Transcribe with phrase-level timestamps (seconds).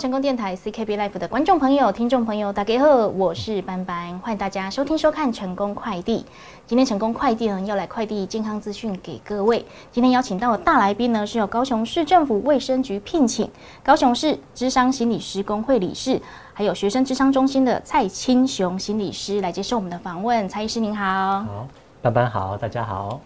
[0.00, 6.24] 成功电台 CKB Life 的观众朋友、听众朋友，大家好，我是班班，欢迎大家收听收看成功快递。
[6.66, 9.62] 今天成功快递呢要来快递健康资讯给各位。
[9.92, 13.50] 今天邀请到的大来宾呢是由高雄市政府卫生局聘请，
[13.84, 16.18] 高雄市智商心理师工会理事，
[16.54, 20.48] 还有学生智商中心的蔡清雄心理师来接受我们的访问。
[20.48, 21.68] 蔡医师您好，好，
[22.00, 23.20] 班班好，大家好。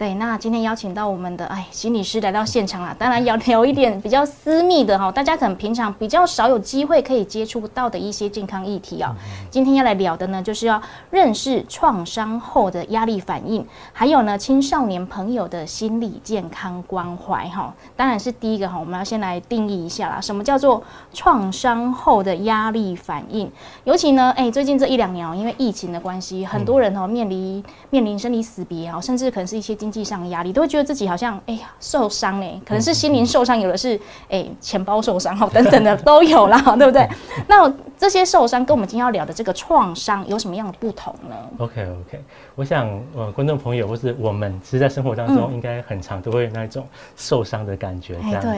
[0.00, 9.14] 对，那今天邀请到我们的哎心理师来到现场了，当然要聊一点比较私密的哈，大家可能平常比较少有机会可以接触到的一些健康议题啊。
[9.50, 10.80] 今天要来聊的呢，就是要
[11.10, 17.74] 认识创伤后的压力反应，还有呢青少年朋友的心理健康关怀哈。
[17.94, 23.52] 当然是第一个哈，我们要先来定义一下啦，什么叫做创伤后的压力反应？
[23.84, 33.98] 尤其呢，哎，最近这一两年哦，因为疫情的关系，很多人哦面临面临生离死别啊，甚至可能是一些经经济上的压力，都会觉得自己好像哎呀受伤哎，可能是心灵受伤，有的是
[34.28, 37.08] 哎钱包受伤哈等等的 都有啦，对不对？
[37.48, 42.24] 那这些受伤跟我们今天要聊的这个创伤有什么样的不同呢？OK OK，
[42.60, 46.86] 我想呃观众朋友或是我们其实，在生活当中应该很常都会有那种
[47.16, 48.48] 受伤的感觉这样子。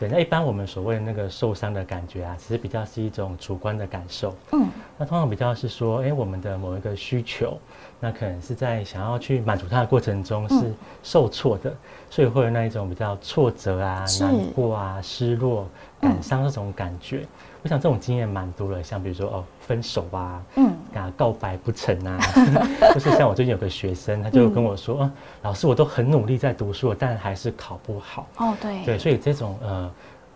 [0.00, 4.34] 对，那一般我们所谓那个受伤的感觉啊，其实比较是一种主观的感受。
[4.52, 7.58] 嗯，那通常比较是说，哎，我们的某一个需求。
[8.00, 10.72] 那可能是在想要去满足它的过程中是
[11.02, 11.72] 受挫的，
[12.08, 15.68] 所以会有那一种比较挫折啊、难过啊、失落、
[16.00, 17.26] 感伤这种感觉。
[17.62, 22.18] 我想这种经验蛮多了，像比如说哦分手啊，嗯，啊告白不成啊，
[22.92, 28.26] 就是像我最近有个学生，他就跟我说，嗯，老师我都很努力在读书，但还是考不好。
[28.38, 29.90] 哦，对，对，所以这种呃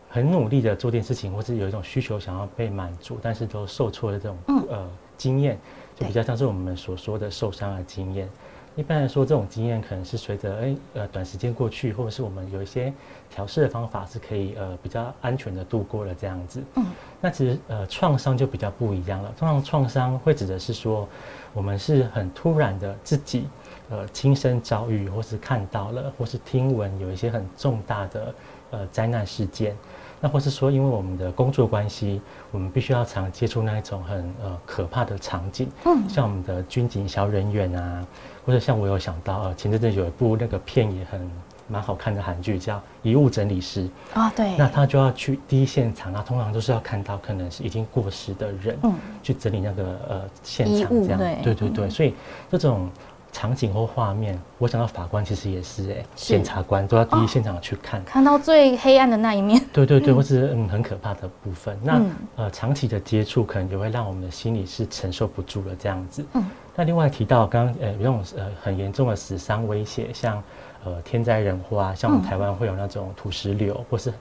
[0.09, 4.39] 很努力的做件事情，或是有一种需求想要被满足，但是都受挫的这种
[4.71, 5.59] 呃经验。
[5.99, 8.29] 就比较像是我们所说的受伤的经验。
[8.77, 12.93] 一般来说，这种经验可能是随着哎呃短时间过去，或者是我们有一些
[13.31, 16.63] 调试的方法是可以呃比较安全的度过了这样子。
[16.75, 16.85] 嗯。
[17.19, 19.33] 那其实呃创伤就比较不一样了。
[19.39, 21.09] 通常创伤会指的是说，
[21.55, 23.49] 我们是很突然的自己
[23.89, 28.35] 呃亲身遭遇，或是看到了，或是听闻有一些很重大的
[28.73, 29.75] 呃灾难事件。
[30.19, 38.07] 那或是说，因为我们的工作关系，我们必须要常接触那一种很呃可怕的场景，嗯，像我们的军警小人员啊，
[38.46, 41.20] 或者像我有想到，呃，前阵子有一部那个片也很
[41.68, 52.14] 蛮好看的韩剧，叫《遗物整理师》啊，对，那他就要去第一现场，他通常都是要看到可能是已经过世的人，嗯，去整理那个呃现场这样，对对对，所以
[52.51, 52.89] 这种。
[53.33, 59.61] 场景或画面，我想到法官其实也是哎，检察官都要第一现场去看，看到最黑暗的那一面。
[59.74, 61.79] 对对对，或是嗯很可怕的部分。
[61.83, 62.01] 那
[62.36, 66.24] 呃长期的接触，可能也会让我们的心理是承受不住了这样子。
[66.33, 66.42] 嗯。
[66.77, 70.42] 那另外提到刚刚呃那种呃很严重的死伤威胁，像
[70.85, 74.13] 呃天灾人祸啊，像我们台湾会有那种土石流，或是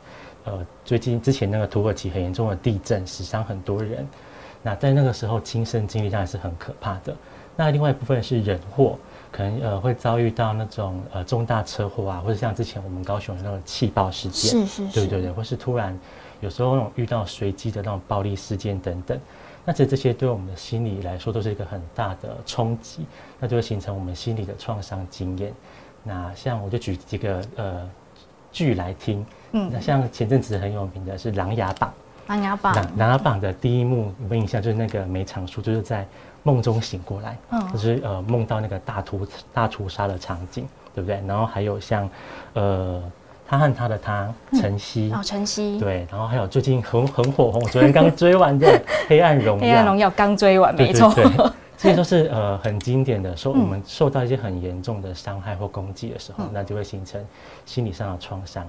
[0.45, 4.07] 呃最近之前那个土耳其很严重的地震，死伤很多人。
[4.63, 7.13] 那在那个时候亲身经历，当然是很可怕的。
[7.57, 8.97] 那另外一部分是人祸，
[9.31, 15.97] 可能呃会遭遇到那种呃重大车祸啊，或者像之前我们高雄的那种气爆事件，是是是，对对对，或是突然
[16.41, 19.17] 有时候那种遇到随机的那种暴力事件等等，
[19.65, 23.05] 那其实这些对我们的心理来说都是一个很大的冲击，
[23.39, 25.51] 那就会形成我们心理的创伤经验。
[26.03, 27.89] 那像我就举几个呃
[28.51, 31.91] 剧来听，嗯，那像前阵子很有名的是《琅琊榜》，
[32.29, 34.61] 琅琊榜，琅琊榜的第一幕有没有印象？
[34.61, 36.07] 就是那个梅长苏就是在。
[36.47, 41.19] 梦中醒过来，嗯就是呃梦到那个大屠大屠杀的场景，对不对？
[41.25, 42.07] 然后还有像，
[42.53, 43.01] 呃，
[43.47, 48.67] 他和他的他晨曦哦，晨曦对，然后还有最近很很火红，昨天刚追完的
[49.07, 51.13] 《黑暗荣耀》，黑暗荣耀刚追完，没错，
[51.77, 53.37] 这些都是呃很经典的。
[53.37, 57.23] 说我们受到一些很严重的伤害或攻击的时候，那就会形成
[57.65, 58.67] 心理上的创伤。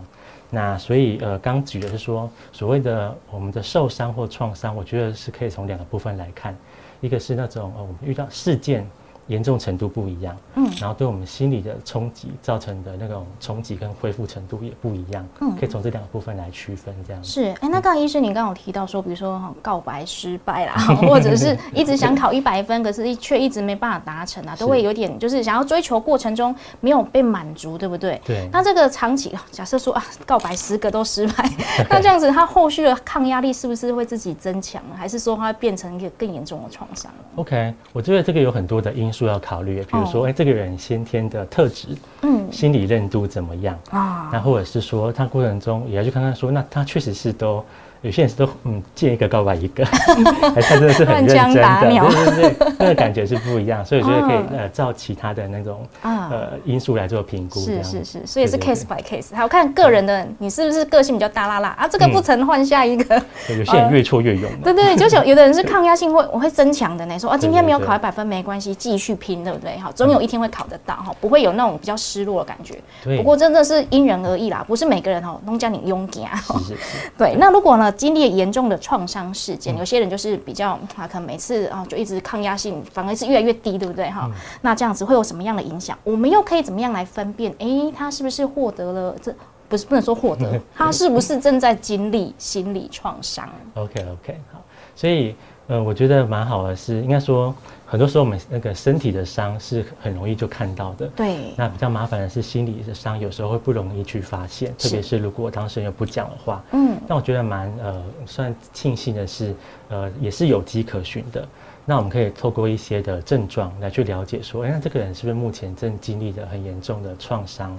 [0.51, 6.55] 那所以呃刚举的是说，所谓的我们的受伤或创伤，我觉得是可以从两个部分来看。
[7.01, 8.87] 一个是那种呃，我们遇到事件。
[9.29, 17.47] 严重程度不一样，嗯，然后对我们心理的冲击造成的那种冲击跟恢复程度也不一样，嗯，可以从这两个部分来区分，这样是。
[17.61, 20.75] 哎，那刚刚医生，你刚刚有提到说，比如说告白失败啦，
[21.09, 28.21] 或者是一直想考一百分，可是却一直没办法达成啊，都会有点就是想要追求过程中没有被满足，对不对？
[28.25, 28.49] 对。
[28.53, 31.51] 那这个长期，假设说啊，告白十个都失败，
[31.91, 39.16] 那这样子，他后续的抗压力是不是会自己增强，还是说会变成一个更严重的创伤？OK，我觉得这个有很多的因素。
[39.24, 41.89] 要考虑，比如说，哎，这个人先天的特质，
[42.22, 44.28] 嗯，心理韧度怎么样啊？
[44.30, 47.65] 那或者是说，他过程中也要去看看，说，那他确实是都
[48.03, 49.84] 有些人都嗯见一个告白一个，
[50.54, 56.28] 还真的是很认真的，对对对，那个感觉是不一样，所以我觉得可以呃照其他的那种啊。
[56.31, 61.87] 呃因素来做评估，是是是，所以是 case by case，还有看个人的，你是不是个性比较大啦啦啊？
[61.87, 69.78] 这个不成换下一个，对有些人越挫越勇的，对对， 就是有有的人是抗压性会我会增强的呢，说啊今天没有考一百分没关系，继续拼，对不对？
[69.78, 72.75] 好，总有一天会考得到哈，不会有那种比较失落的感觉。
[73.04, 73.16] 对。
[73.19, 76.37] 不过真的是因人而异啦，不是每个人哦都叫你勇敢。
[76.39, 84.30] 是是是， 对，那如果呢经历严重的创伤事嗯件，有些人就是比较啊，可能每次啊就一直抗压性反而是越来越低，对不对嗯哈？
[84.62, 85.97] 那这样子会有什么样的影响？
[86.04, 87.54] 我们又可以怎么样来分辨？
[87.59, 89.34] 诶，他是不是获得了这？
[89.68, 94.62] 不是不能说获得， 他是不是正在经历心理创伤？OK OK 好，
[94.94, 95.34] 所以
[95.68, 97.54] 呃，我觉得蛮好的是，应该说
[97.84, 101.07] 很多时候我们那个身体的伤是很容易就看到的。
[101.16, 106.63] 对，那比较麻烦的是心理的伤，有时候会不容易去发现，特别是如果当事人又不讲的话。
[106.72, 109.54] 嗯，但我觉得蛮呃，算庆幸的是，
[109.89, 111.47] 呃，也是有迹可循的。
[111.84, 117.77] 那我们可以透过一些的症状来去了解说，哎，那这个人是不是目前正经历着很严重的创伤，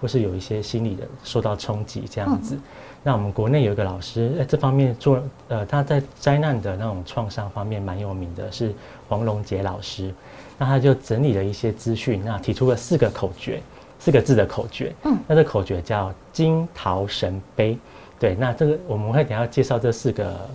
[0.00, 2.58] 或是有一些心理的受到冲击这样子。
[3.06, 8.74] 那我们国内有一个老师，在这方面做，呃，他在灾难的那种创伤方面蛮有名的，是
[9.08, 10.12] 黄龙杰老师。
[10.58, 13.62] 那他就整理了一些资讯，那提出了四个口诀，
[14.00, 14.92] 四个字的口诀。
[15.04, 17.78] 嗯，那这口诀叫金桃神杯。
[18.18, 20.50] 对，那这个我们会等下介绍这四个，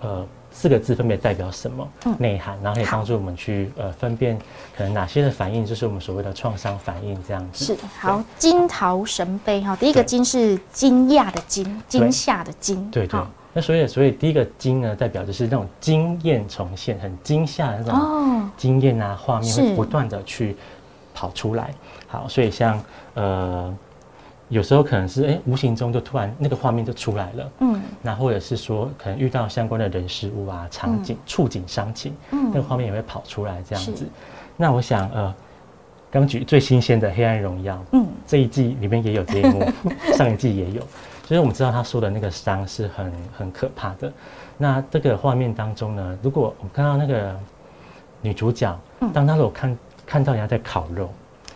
[0.00, 2.16] 呃，四个字分别代表什么嗯。
[2.18, 2.98] 内涵，然后可以好。
[2.98, 4.38] 帮助我们去呃分辨
[4.76, 7.64] 可能哪些的反应就是我们所谓的创伤反应这样子。
[7.64, 13.20] 是好，金桃神杯哈，第一个对惊是惊讶的惊，惊吓的惊，对对。
[13.54, 19.60] 那所以所以第一个惊呢，代表就是那种经验重现，很惊吓的那种哦，经验啊，画面是。
[19.60, 20.56] 会不断的去
[21.12, 21.74] 跑出来。
[22.06, 22.82] 好，所以像
[23.12, 23.74] 呃，
[24.52, 27.50] 有时候可能是哎，无形中就突然那个画面就出来了。
[27.60, 34.06] 嗯那或者是说，可能遇到相关的人事物啊、场景、触景伤情，嗯那个嗯，画面也会跑出来这样子。
[34.56, 35.34] 那我想，呃，
[36.10, 39.64] 刚举最新鲜的《黑暗荣耀》，嗯，这一季里面也有这一幕，
[40.14, 40.80] 上一季也有。
[41.22, 44.12] 就是我们知道他说的那个伤是很很可怕的。
[44.58, 47.34] 那这个画面当中呢，如果我们看到那个
[48.20, 51.10] 女主角，嗯当她如果看看到人家在烤肉，哦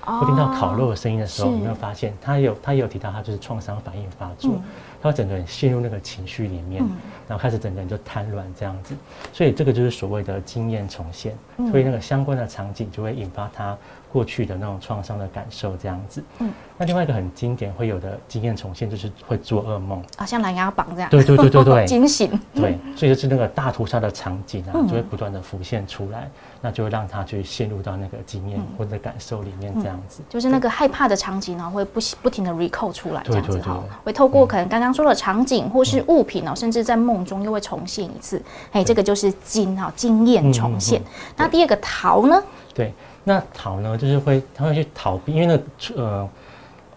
[0.06, 4.54] 或听到烤肉的声音的时候，有没有发现他有他也有提到他就是创伤反应发作，
[5.02, 6.90] 他会整个人陷入那个情绪里面，嗯。
[7.28, 8.94] 然后开始整个人就瘫软这样子。
[9.32, 11.70] 所以这个就是所谓的经验重现，嗯。
[11.70, 13.76] 所以那个相关的场景就会引发她
[14.16, 16.24] 过去的那种创伤的感受这样子。
[16.38, 16.50] 嗯。
[16.78, 20.02] 那另外一个很经典会有的经验重现就是会做噩梦。
[20.16, 21.84] 啊，像狼牙棒这样，对对对对对。
[21.86, 24.88] 惊醒，对，所以就是那个大屠杀的场景啊，嗯。
[24.88, 26.30] 就会不断的浮现出来，
[26.62, 30.22] 那就会让他去陷入到那个经验或者感受里面这样子。
[30.30, 38.40] 就是那个害怕的场景呢，会不不停的 recall 出来，这对样子哈会透过可能刚刚说的场景或是物品哦，甚至在梦中又会重现一次，
[38.72, 41.02] 哎，这个就是经哈经验重现。
[41.36, 42.42] 那第二个逃呢？
[42.74, 42.92] 对，
[43.28, 46.28] 那逃呢，就是会他会去逃避，因为那呃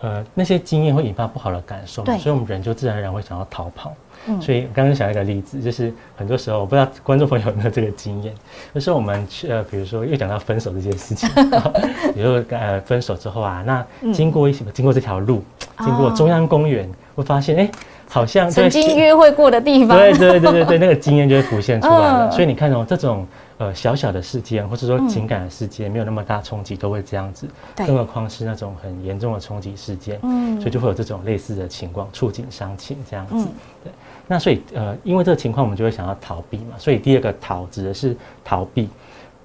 [0.02, 3.94] 呃那些经验会引发不好的感受所以我们人就自然而然会想要逃跑。
[4.28, 4.40] 嗯。
[4.40, 8.32] 所以我刚刚想一个例子，就是很多时候我不知道观众朋友有没有这个经验，
[8.76, 11.28] 就是我们去呃，比如说又讲到分手这件事情，
[12.14, 13.84] 比如说呃分手之后啊，那
[14.14, 15.44] 经过一些、经过这条路，
[15.80, 17.72] 经过哦中央公园，会发现哎、
[18.08, 22.30] 好像曾经约会过的地方，对对对对对，那个经验就会浮现出来了。
[22.30, 22.32] 嗯。
[22.32, 23.26] 所以你看哦，这种
[23.60, 27.48] 呃小小的事件，或者说嗯情感的事件，没有那么大冲击，都会这样子。
[27.76, 33.36] 对更何况是那种很严重的冲击事件，嗯所以就会有这种类似的情况，触景伤情这样子。
[33.36, 33.48] 嗯
[33.84, 33.92] 对，
[34.28, 36.76] 那所以呃，因为这个情况，我们就会想要逃避嘛。
[36.78, 38.90] 所以第二个逃指的是逃避，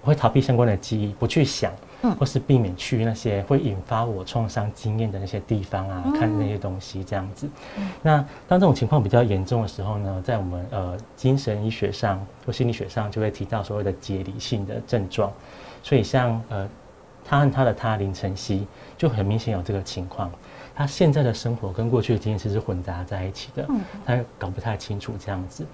[0.00, 1.70] 我会逃避相关的记忆，不去想。
[2.04, 7.48] 嗯或是避免去那些会引发我创伤经验的那些地方啊，看那些东西这样子。
[8.02, 15.32] 那当这种情况比较严重的时候呢，在我们呃精神医学上或心理学上就会提到所谓的解离性的症状。
[15.82, 16.68] 所以像呃
[17.24, 18.66] 他和他的他林晨曦
[18.98, 20.30] 就很明显有这个情况，
[20.74, 25.64] 他现在的生活跟过去的经验其实是混杂在一起的，嗯他搞不太清楚这样子。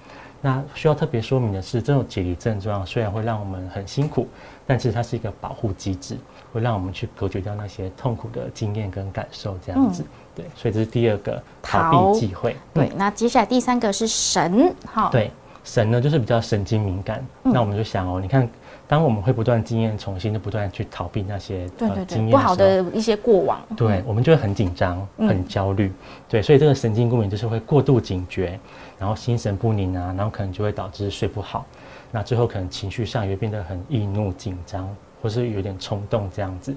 [0.40, 4.26] 那需要特别说明的是，这种解离症状虽然会让我们很辛苦，
[4.66, 6.16] 但其实它是一个保护机制，
[6.52, 10.02] 会让我们去隔绝掉那些痛苦的经验跟感受这样子。
[10.34, 12.56] 对，所以这是第二个逃逃避忌讳。
[12.72, 15.30] 对，那接下来第三个是神，哈，对，
[15.62, 18.48] 神呢就是比较神经敏感，嗯那我们就想哦，你看，
[18.90, 25.92] 当我们会不断经验重新，的不断去逃避那些对对对，经验不好的一些过往，对，我们就会很紧张、嗯很焦虑。
[26.28, 28.58] 对，所以这个神经过敏就是会过度警觉，
[28.98, 31.64] 然后心神不宁啊，然后可能就会导致睡不好。
[32.10, 34.92] 那最后可能情绪上也会变得很易怒、紧张，
[35.22, 36.74] 或是有点冲动这样子。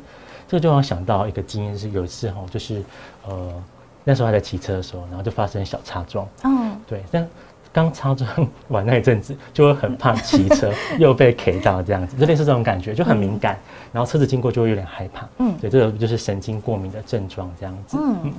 [0.48, 2.84] 这个就让我想到一个经验，是有一次哈，就是
[3.28, 3.52] 呃
[4.04, 6.28] 那时候还在骑车的时候，然后就发生小擦撞。
[6.44, 7.28] 嗯，对，但
[7.74, 8.26] 刚操作
[8.70, 13.58] 完那一阵子，就会很怕骑车， 又被 K 到这样子，就类似这种感觉，就很敏感，
[13.92, 15.28] 然后车子经过就会有点害怕。
[15.40, 17.98] 嗯，对，这个就是神经过敏的症状这样子。
[18.00, 18.32] 嗯，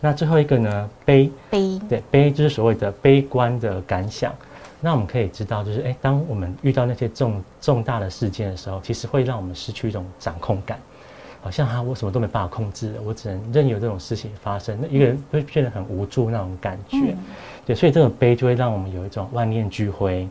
[0.00, 4.34] 那最后一个呢，悲悲，对，悲就是所谓的悲观的感想。
[4.80, 10.78] 那我们可以知道，就是哎，当我们遇到那些重重大的事件的时候，其实会让我们失去一种掌控感。
[11.40, 14.78] 好像哈，我什么都没办法控制，我只能任由这种事情发生。
[14.80, 17.14] 那一个人会变得很无助那种感觉，
[17.66, 20.28] 对，所以这种悲就会让我们有一种万念俱灰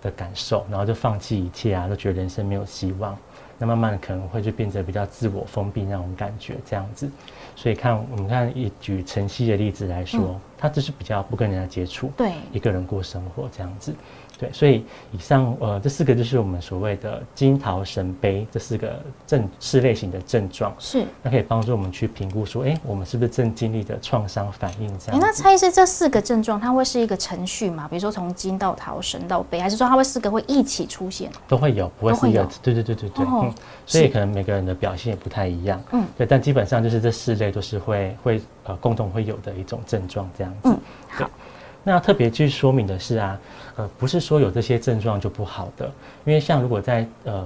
[0.00, 3.16] 的感受，然后就放弃一切啊，都觉得人生没有希望。
[3.58, 7.08] 那慢慢的可能会就变得比较自我封闭那种感觉，这样子。
[7.54, 13.94] 所以看我们看一举晨曦的例子来说，他只是比较不跟人家接触，对，一个人过生活这样子。
[14.42, 25.20] 对，所以以上呃这四个就是我们所谓的金桃神杯这四个症四类型的症状，是那可以帮助我们去评估说，哎，我们是不是正经历的创伤反应这样？
[25.20, 27.86] 那猜是这四个症状，它会是一个程序嘛？
[27.86, 31.30] 比如说从金到桃神到杯，还是说它会四个会一起出现？
[31.46, 33.54] 都会有，不会是一个，对对对对对，嗯，
[33.86, 41.30] 所以可能每个人的表现也不太一样，嗯，对，但基本上就是这四类都是会会呃共同会有的一种症状这样子，嗯，好。
[41.84, 43.40] 那特别去说明的是啊，
[43.76, 45.86] 呃，不是说有这些症状就不好的，
[46.24, 47.44] 因为像如果在呃，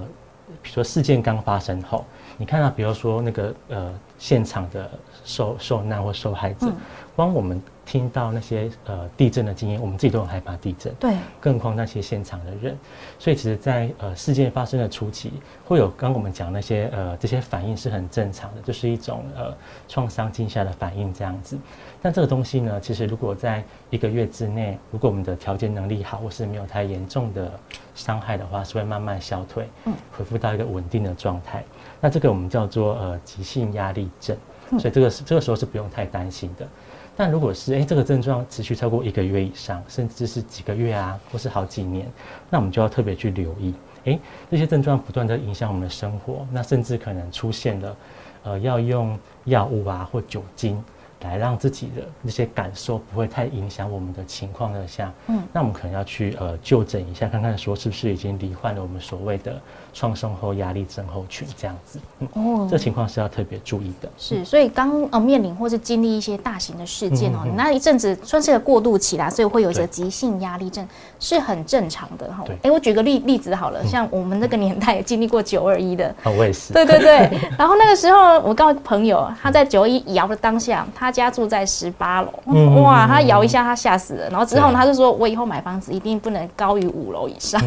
[0.61, 2.05] 比如说事件刚发生后，
[2.37, 4.89] 你看到比如说那个呃现场的
[5.27, 6.71] 受受难或受害者，
[7.15, 7.61] 光我们。
[7.87, 12.77] 听到那些呃地震的经验，我们自己都很害怕地震，对，更何况那些现场的人。
[13.17, 15.31] 所以其实，在呃事件发生的初期，
[15.63, 19.55] 会有刚我们讲那些呃这些反应是很正常的，就是一种呃
[19.87, 21.57] 创伤惊吓的反应这样子。
[22.01, 27.49] 但这个东西呢，其实如果在一个月之内，如果我们的调节能力好，或是没有太严重的
[27.95, 31.63] 伤害的话，是会慢慢消退，嗯，恢复到一个稳定的状态。
[32.01, 34.35] 那这个我们叫做呃急性压力症，
[34.71, 36.67] 所以这个是这个时候是不用太担心的。
[37.15, 42.07] 但如果是哎，这个症状持续超过一个月以上，甚至是几个月啊，或是好几年，
[42.49, 43.73] 那我们就要特别去留意，
[44.05, 44.19] 哎，
[44.51, 47.95] 这些症状不断的影响我们的生活，那甚至可能出现了，
[48.43, 50.83] 呃，要用药物啊或酒精。
[51.21, 59.59] 来让自己的那些感受不会太影响我们的情况的下，嗯，那我们可能要去呃就诊一下，看看说是不是已经罹患了我们所谓的
[59.97, 61.99] 创伤后压力症候群这样子。
[62.33, 64.07] 哦， 这情况是要特别注意的。
[64.15, 70.87] 是，所以刚呃面临或是经历一些大型的事件哦，那一阵子算是个过渡期啦，所以会有一些急性压力症
[71.19, 72.43] 是很正常的哈。
[72.61, 76.73] 哎，我举个例例子好了，像我们那个年代经历过九二一的，啊， 我也是。
[76.73, 77.27] 对对对，
[77.57, 81.07] 然后那个时候我告诉朋友，他在九二一摇的当下，他。
[81.07, 83.07] 他家住在十八楼，哇！
[83.07, 84.29] 他摇一下，他吓死了。
[84.29, 87.61] 然后之后他就说：“我以后买房子一定不能高于五楼以上。”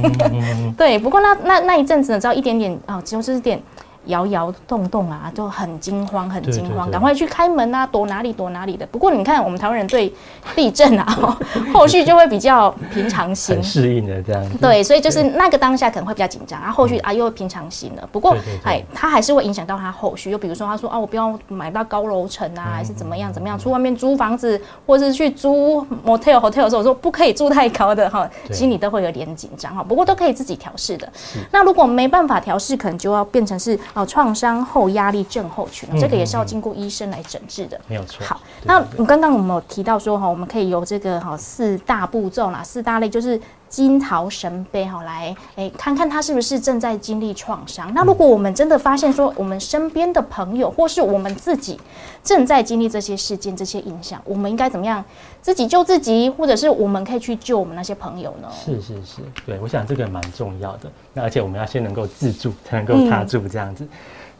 [0.77, 3.61] 对，不过那那那一阵子知道一点点啊其中知识点
[4.07, 8.87] 摇摇动动啊，就很惊慌，很惊慌，赶快去开门啊，躲哪里躲哪里的。
[8.87, 10.13] 不过你看，我们台湾人对
[10.57, 11.39] 地震啊，
[11.73, 14.43] 后续就会比较平常心，很适应的这样。
[14.59, 18.09] 对，所以就是那个当下可能会比较紧张，然后后续啊又平常心了。
[18.11, 20.31] 不过哎，他还是会影响到他后续。
[20.31, 29.83] 就比如说他说啊，我不要买到高楼层啊，还是怎么样怎么样，出外面租房子或是去租 motel hotel 的时候，我说不可以住太高的哈，心里都会有点紧张哈。
[29.83, 31.07] 不过都可以自己调试的。
[31.53, 33.79] 那如果没办法调试，可能就要变成是。
[33.95, 38.25] 哦，创伤后压力症候群，这个也是要经过医生来诊治的，没有错。
[38.25, 47.91] 好，那我刚刚我们有提到说哈，我们可以由这个哈四大步骤啦，四大类就是金桃神杯哈，来哎看看他是不是正在经历创伤。
[47.95, 51.81] 那如果我们真的发现说，我们身边的朋友或是我们自己
[52.25, 55.03] 正在经历这些事件、这些影响，我们应该怎么样
[55.41, 58.49] 自己救自己，或者是我们可以去救我们那些朋友呢？
[58.53, 60.91] 是是是，对，我想这个蛮重要的。
[61.15, 63.87] 那而且我们要先能够自助，才能够踏住这样子。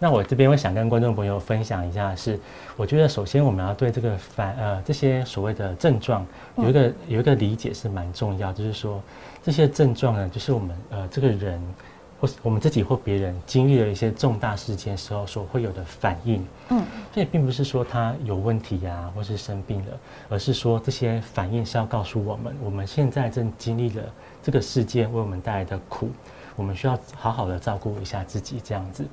[0.03, 2.41] 那我这边我想跟观众朋友分享一下，是
[2.75, 6.27] 我觉得首先我们要对这个反呃这些所谓的症状
[6.57, 9.03] 有一个有一个理解是蛮重要，就是说
[9.43, 11.61] 这些症状呢，就是我们呃这个人
[12.19, 16.43] 或我们自己或别人经历了一些重大事件时候所会有的反应。
[16.71, 19.93] 嗯，这也并不是说他有问题呀，或是生病了，
[20.31, 24.03] 而是说这些反应是要告诉我们，我们现在正经历了
[24.43, 26.09] 这个事件为我们带来的苦，
[26.57, 29.05] 我们需要好好的照顾一下自己，这样子。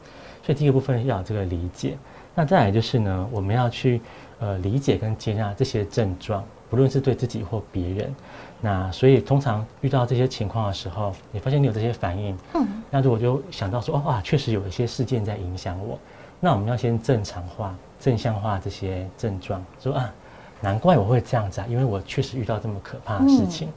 [0.48, 1.98] 所以第一个部分要有这个理解，
[2.34, 4.00] 那再来就是呢，我们要去
[4.39, 8.16] 呃理解跟接纳这些症状，不论是对自己或别人。
[8.62, 16.00] 那所以通常遇到这些情况的时候，你发现你有这些反应，嗯，那如果就想到说，哦哇，确实有一些事件在影响我，
[16.39, 20.13] 那我们要先正常化、正向化这些症状，说啊，
[20.62, 23.68] 难怪我会这样子啊，因为我确实遇到这么可怕的事情，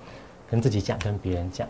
[0.49, 1.67] 跟自己讲，跟别人讲，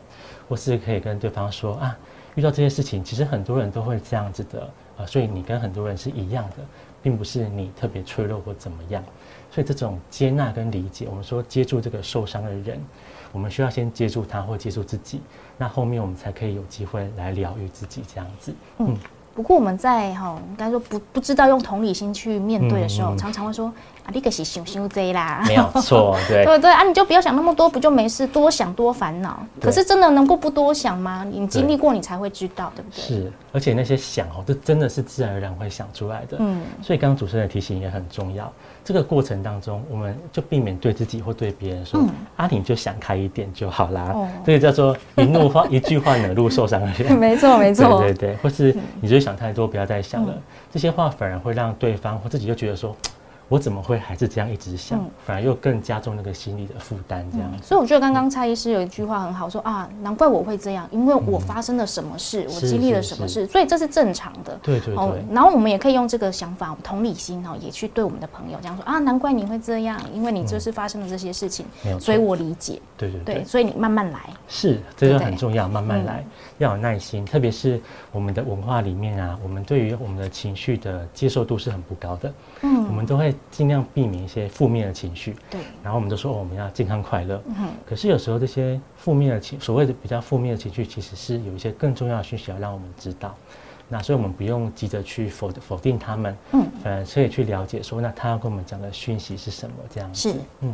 [0.47, 1.97] 或是可以跟对方说啊，
[2.35, 4.69] 遇到这些事情，其实很多人都会这样子的。
[5.07, 6.57] 所以你跟很多人是一样的，
[7.03, 9.03] 并不是你特别脆弱或怎么样。
[9.51, 12.81] 所以这种接纳跟理解，我们说接住这个受伤的人，
[13.33, 15.21] 我们需要先接住他或接住自己，
[15.59, 18.55] 那后面我们才可以有机会来疗愈自己这样子。
[18.79, 18.97] 嗯，
[19.35, 23.67] 不过我们在哈，应该说不不知道用同理心去面对的时候，常常会说
[24.05, 24.11] 啊。
[24.13, 28.27] 你个是想想这啦，没有错， 对对对啊，你就不要想那么多，不就没事？
[28.27, 31.25] 多想多烦恼，可是真的能够不多想吗？
[31.31, 33.01] 你经历过，你才会知道，对不对？
[33.01, 36.39] 是，而且那些想哦，这真的是自然而然会想出来的。
[36.41, 38.53] 嗯，所以刚刚主持人的提醒也很重要。
[38.83, 42.01] 这个过程当中，我们就避免对自己或对别人说
[42.37, 44.13] ：“阿你就想开一点就好啦。”
[44.45, 47.13] 这个叫做一怒话一句话惹怒受伤的人。
[47.17, 50.35] 没错，没错，对对对，或是你就想太多，不要再想了。
[50.73, 52.97] 这些话反而会让对方或自己就觉得说。
[53.51, 57.29] 我怎么会还是这样一直想，反而又更加重那个心理的负担？
[57.33, 64.57] 这样，所以我觉得刚刚蔡医师有一句话很好，说啊，难怪我会这样，因为我发生了什么事，我经历了什么事，所以这是正常的。
[64.63, 65.25] 对对对。
[65.33, 71.67] 然后我们也可以用这个想法，同理心哈，也去对我们的朋友这样说啊，难怪你会这样，因为你就是发生了这些事情，
[71.99, 72.81] 所以我理解。
[72.97, 73.45] 对对对。
[73.45, 74.21] 所以你慢慢来。
[74.47, 76.25] 是，这个很重要，慢慢来，
[76.61, 77.25] 要有耐心。
[77.25, 77.81] 特别是
[78.13, 82.33] 我们的文化里面啊，我们对于我们的情绪的接受度是很不高的。
[82.63, 82.87] 嗯。
[82.87, 84.21] 我们都会尽量避免。
[84.21, 87.43] 一些负面的情绪，对，然后我们都说哦，我们要健康快乐。
[87.47, 93.35] 嗯，可是有时候这些负面的情，所谓的比较负面的情绪，其实是有一些更重要的讯息要让我们知道。
[93.93, 99.75] 那所以我们不用急着去否否定他们，嗯，反而可以去了解说，那他要跟我们讲的讯息是什么？
[99.93, 100.73] 这样子是，嗯。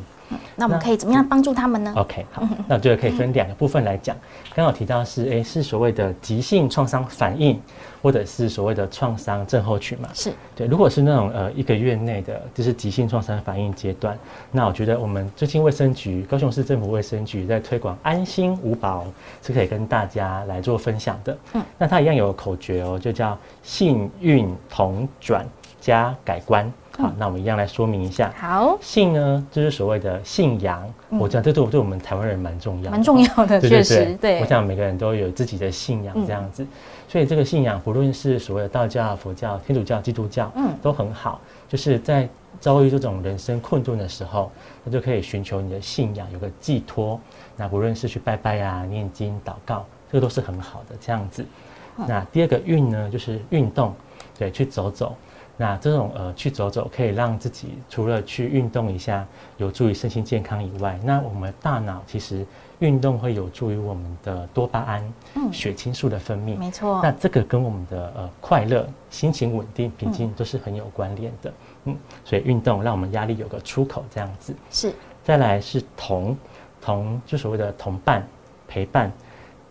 [0.56, 4.16] 那我们可以怎么样帮助他们呢？OK，好， 那我觉得可以分两个部分来讲。
[4.56, 7.60] 刚好提到是，哎，是所谓的急性创伤反应，
[8.02, 10.08] 或者是所谓的创伤症候群嘛？
[10.12, 10.66] 是对。
[10.66, 14.18] 如果是那种呃一个月内的，就是急性创伤反应阶段，
[14.50, 19.04] 那我觉得我们最近卫生局高雄市政府卫生局在推广安心五保，
[19.44, 21.38] 是可以跟大家来做分享的。
[21.52, 25.46] 嗯，那它一样有口诀哦，就叫幸运同转
[25.80, 26.70] 加改观。
[26.98, 28.32] 好，那我们一样来说明一下。
[28.36, 30.82] 好，信呢，就是所谓的信仰。
[31.10, 34.16] 我讲这对对我们台湾人蛮重要，蛮重要的，确实。
[34.20, 36.66] 对，我想每个人都有自己的信仰这样子，
[37.06, 41.40] 所以这个信仰，不论是所谓的道教、佛教、天主教、基督教，嗯，都很好。
[41.68, 42.28] 就是在
[42.60, 44.50] 遭遇这种人生困顿的时候，
[44.82, 47.20] 那就可以寻求你的信仰，有个寄托。
[47.56, 51.44] 那不论是去拜拜啊、念经、祷告，这个都是很好的这样子。
[51.96, 53.94] 那第二个运呢，就是运动，
[54.38, 55.16] 对，去走走。
[55.58, 62.46] 那这种呃去走走，可以让自己除了去运动一下，有助于身心健康以外，那我们大脑其实
[62.80, 65.14] 运动会有助于我们的多巴胺、
[65.50, 66.58] 血清素的分泌。
[66.58, 67.00] 没错。
[67.02, 71.54] 那这个跟我们的呃快乐、心情稳定、平静都是很有关联的。
[71.84, 74.54] 嗯，所以运动让我们压力有个出口，这样子。
[74.70, 74.92] 是。
[75.24, 76.36] 再来是同
[76.82, 78.28] 同，就所谓的同伴
[78.68, 79.10] 陪伴，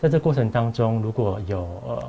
[0.01, 2.03] 在这过程当中，如果有呃。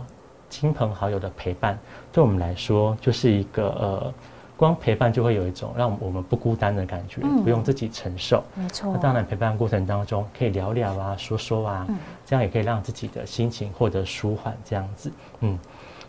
[0.49, 1.77] 亲朋好友的陪伴，
[2.13, 4.15] 对我们来说就是一个呃，
[4.57, 8.45] 光陪伴就会有一种让我们不孤单的感觉，不用自己承受。
[8.55, 8.93] 没错。
[8.93, 11.85] 那当然，陪伴过程当中可以聊聊啊，说说啊，
[12.25, 14.57] 这样也可以让自己的心情获得舒缓。
[14.65, 15.59] 这样子，嗯，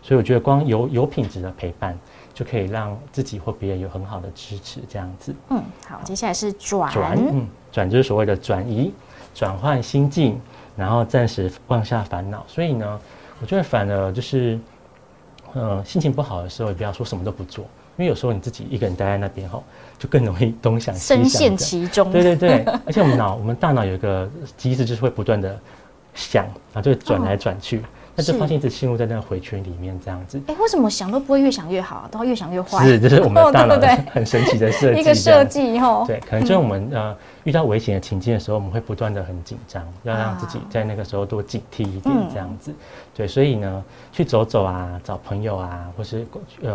[0.02, 1.98] 所以我觉得光有有品质的陪伴，
[2.32, 4.80] 就可以让自己或别人有很好的支持。
[4.88, 8.94] 这样子，嗯，好，接下来是转转，嗯，转就是所谓的转移、
[9.34, 10.40] 转换心境，
[10.78, 12.42] 然后暂时放下烦恼。
[12.48, 12.98] 所以呢。
[13.40, 14.58] 我觉得反而就是，
[15.54, 17.64] 嗯，心情不好的时候，也不要说什么都不做，
[17.96, 19.62] 因为有时候你自己一个人待在那边哈，
[19.96, 21.18] 就更容易东想西想。
[21.18, 22.10] 深陷其中。
[22.10, 25.56] 对对对，而且我们脑，我们大脑有一个机制，就是会不断的
[26.14, 27.80] 想，然后就会转来转去。
[28.16, 30.42] 那就发现一直陷入在那个回圈里面，这样子。
[30.48, 32.84] 哎，为什么想都不会越想越好，都要越想越坏？
[32.84, 33.78] 是，这是我们的大脑
[34.10, 35.00] 很神奇的设计。
[35.00, 36.02] 一个设计哈。
[36.04, 37.16] 对，可能就是我们呃
[37.48, 42.74] 遇到危险的情境的时候，我们会不断的很紧张，要让自己在那个时候多警惕一点，这样子。
[43.16, 43.82] 对，所以呢，
[44.12, 46.26] 去走走啊，找朋友啊，或是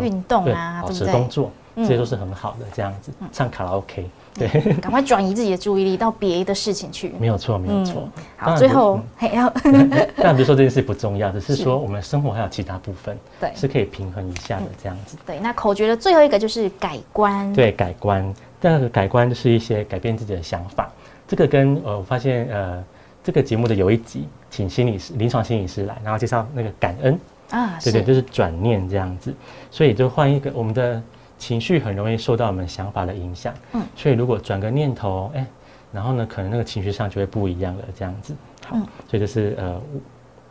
[0.02, 3.12] 运动啊，保持工作，这些都是很好的，这样子。
[3.32, 4.10] 唱卡拉 OK。
[4.34, 4.48] 对，
[4.82, 7.14] 赶快转移自己的注意力到别的事情去。
[7.20, 8.10] 没有错，没有错。
[8.36, 9.48] 好，最后还要。
[10.18, 15.18] 但比如说这件事不重要，只是说我们生活还有其他部分，对，是可以平衡一下的这样子。
[15.24, 17.54] 对，那口诀的最后一个就是改观。
[17.54, 18.34] 对，改观。
[18.64, 20.90] 第二个改观就是一些改变自己的想法。
[21.28, 22.82] 这个跟呃，我发现呃，
[23.22, 29.34] 这个节目的有一集，请心理师、临床心理师来，然后介绍那个感恩啊，对对，就是转念这样子。
[29.70, 31.04] 所以就换一个我们的。
[31.40, 35.46] 情绪很容易受到我们想法的影响，嗯，所以如果转个念头，哎，
[35.92, 38.34] 然后呢，可能那个情绪上就会不一样了，这样子，
[38.66, 38.78] 好，
[39.10, 39.82] 所以就是呃，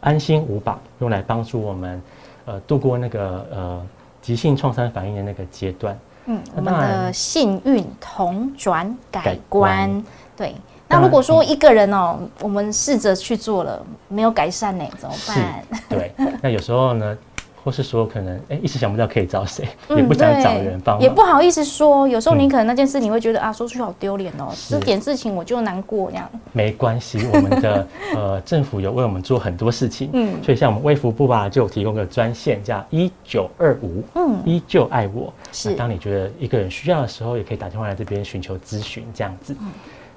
[0.02, 2.02] 安心五宝用来帮助我们，
[2.44, 3.86] 呃，度过那个呃
[4.20, 10.04] 急性创伤反应的那个阶段，嗯，我们的幸运同转改观，
[10.36, 10.54] 对，
[10.88, 15.64] 那如果说一个人哦，我们试着去做了，没有改善呢，怎么办？
[15.88, 17.16] 对，那有时候呢。
[17.64, 22.08] 或是说可能哎一时想不到可以找谁，也不想找人帮，也不好意思说。
[22.08, 26.28] 有时候你可能那件事你会觉得啊，说出去好丢脸哦，这点事情我就难过这样。
[26.52, 35.32] 没关系，我们的 呃政府有为我们做很多事情，嗯，所以像我们卫福部吧，就提供个专线叫一九二五，嗯，依旧爱我。
[35.52, 39.54] 是，当你觉得一个人需要的时候，也可以打电话来这边寻求咨询这样子。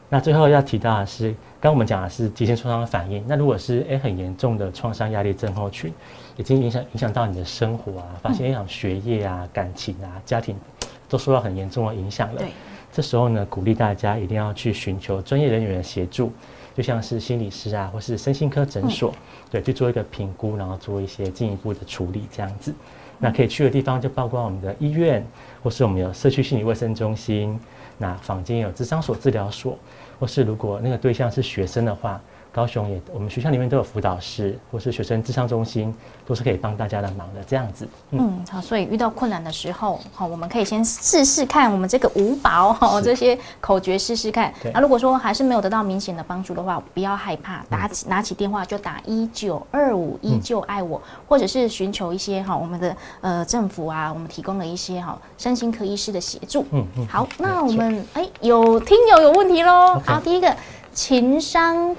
[0.08, 3.24] 那最后要提到的是，刚我们讲的是急性创伤的反应。
[3.28, 5.92] 那如果是诶很严重的创伤压力症候群，
[6.38, 10.56] 已经影响影响到你的生活啊，发现影响学业啊、感情啊、家庭，
[11.08, 12.40] 都受到很严重的影响了。
[12.40, 12.50] 对，
[12.92, 16.32] 这时候呢，鼓励大家一定要去寻求专业人员的协助，
[16.76, 19.14] 就像是心理师啊，或是身心科诊所，
[19.50, 22.74] 对，去做一个评估，然后做一些进一步的处理，这样子。
[23.18, 25.26] 那可以去的地方就包括我们的医院，
[25.64, 27.58] 或是我们有社区心理卫生中心。
[27.98, 29.78] 那坊间有智商所、治疗所，
[30.20, 32.22] 或是如果那个对象是学生的话，
[32.56, 35.94] 高雄也我们学校里面都有辅导室，或是学生智商中心，
[36.26, 37.44] 都是可以帮大家的忙的。
[37.46, 44.54] 这样子，嗯，好，所以遇到困难的时候，好，我们可以先试试看我们这个五宝哈这些口诀试试看。
[44.74, 56.66] 那如果说还是没有得到明显的帮助的话，不要害怕，打起拿起电话就打一九二五，依旧爱我，或者是寻求一些哈我们的呃政府啊，我们提供了一些哈身心科医师的协助。
[56.72, 60.00] 嗯嗯，好，那我们哎有听友有问题喽。
[60.06, 60.56] 好，第一个
[60.94, 61.94] 情商。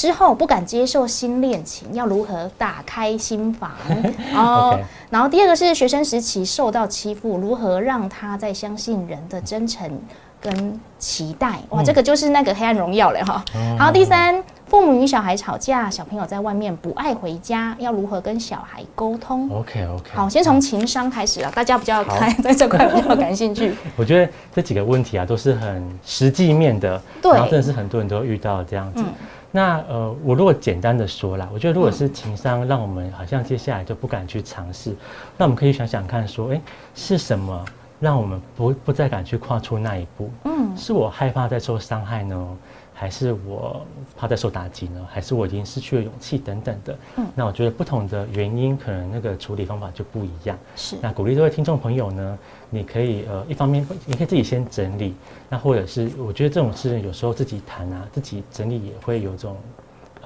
[0.00, 3.70] 之后不敢接受新恋情，要如何打开心房？
[4.34, 10.00] 哦，然后第二个是学生时期受到欺负，如何让他再相信人的真诚
[10.40, 11.58] 跟期待？
[11.68, 13.44] 哇，这个就是那个黑暗荣耀了哈。
[13.78, 20.10] 好，第三，父母与小孩吵架，小朋友在外面不爱回家，要如何跟小孩沟通？OK OK。
[20.14, 23.74] 好，先从情商开始啊，大家比较开 在这块比较感兴趣。
[23.98, 29.04] 我觉得这几个问题啊都是很实际面的，对然后真的是很多人都遇到这样子。
[29.52, 34.94] 那呃，我如果简单的说啦，我觉得如果是情商让我们好像接下来就不敢去尝试，
[35.36, 36.60] 那我们可以想想看，说，哎，
[36.94, 37.64] 是什么
[37.98, 40.30] 让我们不不再敢去跨出那一步？
[40.44, 42.56] 嗯，是我害怕再受伤害呢？
[43.00, 43.80] 还是我
[44.14, 45.08] 怕再受打击呢？
[45.10, 46.98] 还是我已经失去了勇气等等的？
[47.16, 50.58] 嗯，那我觉得不同的原因，可能那个处理方法就不一样。
[50.76, 55.14] 是，那鼓励这位听众朋友呢，你可以呃，一方面你可以自己先整理，
[55.48, 59.56] 那或者是我觉得这种事有时候自己谈啊，自己整理也会有种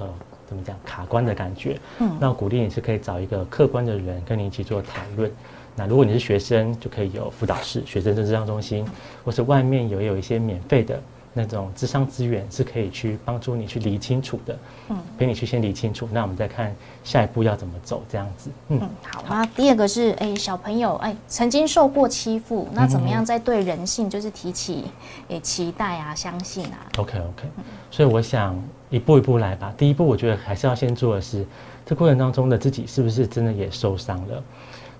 [0.00, 0.08] 呃
[0.44, 1.78] 怎么讲卡关的感觉。
[2.00, 5.30] 嗯，那鼓励你是可以找一个客观的人跟你一起做谈论。
[5.76, 8.84] 那如果你是学生，就可以有辅导室、学生政治商中心，
[9.24, 11.00] 或是外面有有一些免费的。
[11.36, 14.56] 那种智商资源是可以去帮助你去理清楚的，
[14.88, 19.24] 嗯，陪你去先理清楚，那我们再看下一步要怎么走，这样子，嗯，好。
[19.28, 24.84] 那第二个是，哎，小朋友，哎，曾经受过欺负，那怎么样在对人性就是提起，
[25.28, 27.48] 哎，期待啊，相信啊？OK OK，
[27.90, 28.56] 所以我想
[28.88, 29.74] 一步一步来吧。
[29.76, 31.44] 第一步，我觉得还是要先做的是，
[31.84, 34.40] 这过程当中的自己是不是真的也受伤了？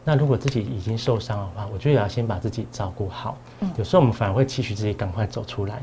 [0.06, 3.38] 那如果自己已经受伤的话，我觉得也要先把自己照顾好。
[3.60, 5.80] 嗯，有时候我们反而会期许自己赶快走出来。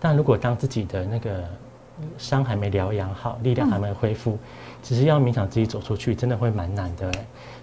[0.00, 1.42] 但如果当自己的那个
[2.16, 4.38] 伤还没疗养好，力量还没恢复，
[4.82, 7.12] 只是要勉强自己走出去，真的会蛮难的。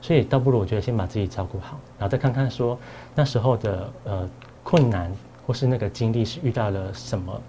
[0.01, 2.77] 所以倒不如我觉得先把自己照顾好，然后再看看说
[3.15, 4.29] 那时候的呃
[4.63, 5.11] 困难
[5.47, 7.41] 或是那个经历是遇到了什么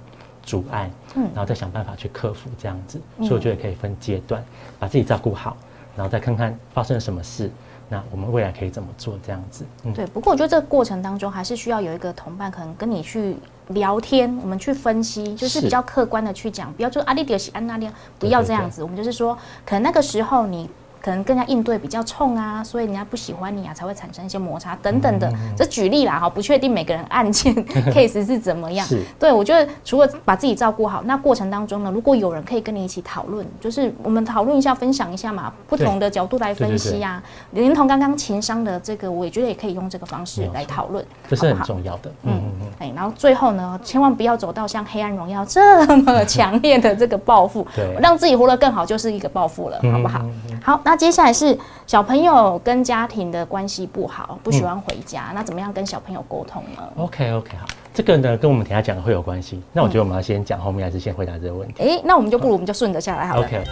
[0.42, 3.00] 阻碍，嗯，然后再想办法去克服这样子。
[3.18, 4.44] 所以我觉得可以分阶段，
[4.78, 5.56] 把自己照顾好，
[5.96, 7.50] 然后再看看发生了什么事。
[7.88, 9.18] 那我们未来可以怎么做？
[9.24, 10.06] 这样子，嗯，对。
[10.06, 13.36] 不过我觉得这个过程当中还是需要有一个同伴，可能跟你去
[13.68, 18.82] 聊天，我们去分析，就是比较客观的去讲，不要说阿丽迪西安娜丽，不要这样子。
[18.82, 20.68] 我们就是说，可能那个时候你。
[21.06, 25.32] 可能更加应对比较冲啊，所以人家不喜欢你啊，才会产生一些摩擦等等的。
[25.56, 27.54] 这举例啦哈，不确定每个人案件
[27.94, 28.84] case 是怎么样。
[29.16, 37.22] 对，我觉得除了把自己照顾好，那过程当中呢，如果有人可以跟你一起讨论，就是我们讨论一下、分享一下嘛，不同的角度来分析啊。
[37.52, 42.10] 连同刚刚情商的这个，我也觉得也可以用这个方式来讨论，这是很重要的。
[42.24, 42.66] 嗯嗯嗯。
[42.80, 47.64] 哎，然后最后呢，千万不要走到像《黑暗荣耀》这么强烈的这个报复，
[48.00, 50.20] 让自己活得更好，就是一个报复了，好不好？
[50.60, 51.56] 好，那接下来是
[51.86, 59.62] 小朋友跟家庭的关系不好，不喜欢回家，那怎么样跟小朋友沟通呢？OK OK，好，这个呢跟我们等下讲的会有关系。
[59.72, 61.82] 那我觉得我们要先讲后面，还是先回答这个问题？
[61.82, 63.46] 哎，那我们就不如我们就顺着下来好了。
[63.46, 63.62] OK。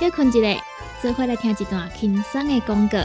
[0.00, 0.62] 休困一下，
[1.02, 2.98] 做回来听一段轻松的广告。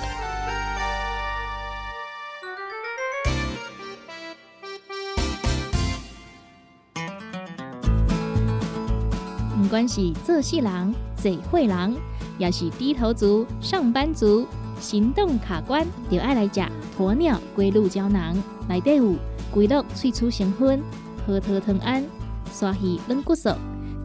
[9.73, 11.95] 关系做事人、嘴会人，
[12.37, 14.45] 也是低头族、上班族、
[14.79, 16.61] 行动卡关，就爱来吃
[16.95, 18.37] 鸵鸟龟鹿胶囊。
[18.69, 19.15] 内底有
[19.51, 20.79] 龟鹿萃取成分，
[21.25, 22.05] 核桃藤胺、
[22.51, 23.49] 鲨鱼软骨素，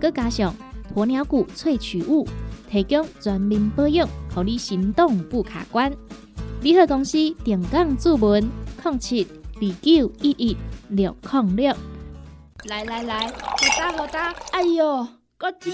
[0.01, 0.55] 佮加上
[0.97, 2.27] 鸵鸟骨萃取物，
[2.71, 5.93] 提供全面保养，让你行动不卡关。
[6.63, 8.51] 联合公司定岗注文
[8.83, 9.23] 零七
[9.57, 10.57] 二九一一
[10.89, 11.77] 六零六。
[12.65, 13.35] 来来来，好
[13.79, 15.07] 打好打，哎哟，
[15.41, 15.73] 够痛！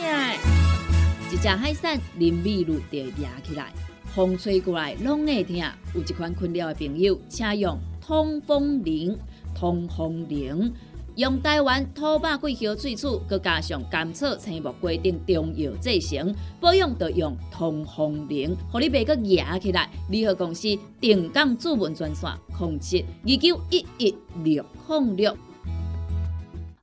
[1.32, 3.72] 一只海扇林密路就压起来，
[4.14, 5.56] 风吹过来拢会痛。
[5.94, 9.18] 有一款困扰的朋友，请用通风铃。
[9.54, 10.70] 通风铃
[11.16, 19.88] 用台湾土白桂花萃取，佮加上甘草、青木规定中药制成，保养要用通风铃，互你袂佮压起来。
[20.10, 20.68] 联合公司
[21.00, 25.34] 定岗主文专线：零七二九一一六零六。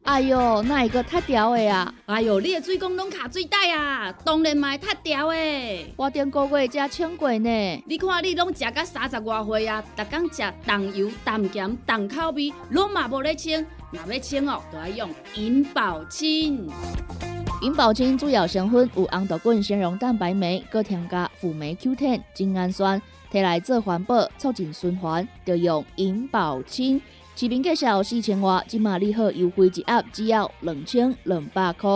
[0.03, 1.93] 哎哟，那一个太屌的啊！
[2.07, 5.93] 哎哟，你的水工拢卡水袋啊，当然嘛太屌的。
[5.95, 7.83] 我顶个月才称过呢。
[7.85, 13.63] 你看你拢食到三十外岁啊，逐工食重油、重咸、重口味，拢嘛无咧称。
[13.91, 16.67] 若要称哦，就要用银保清。
[17.61, 22.99] 银保清主要成分有红豆根、纤溶蛋白酶，搁添加辅酶 Q10、精氨酸，
[23.31, 26.99] 摕来做环保、促进循环，就用银保清。
[27.33, 31.89] 市面介绍四千瓦，今马利好优惠一盒只要两千两百块。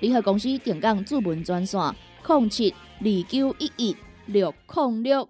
[0.00, 1.80] 联合公司定岗主文专线：
[2.28, 5.28] 零七二九一一六零六。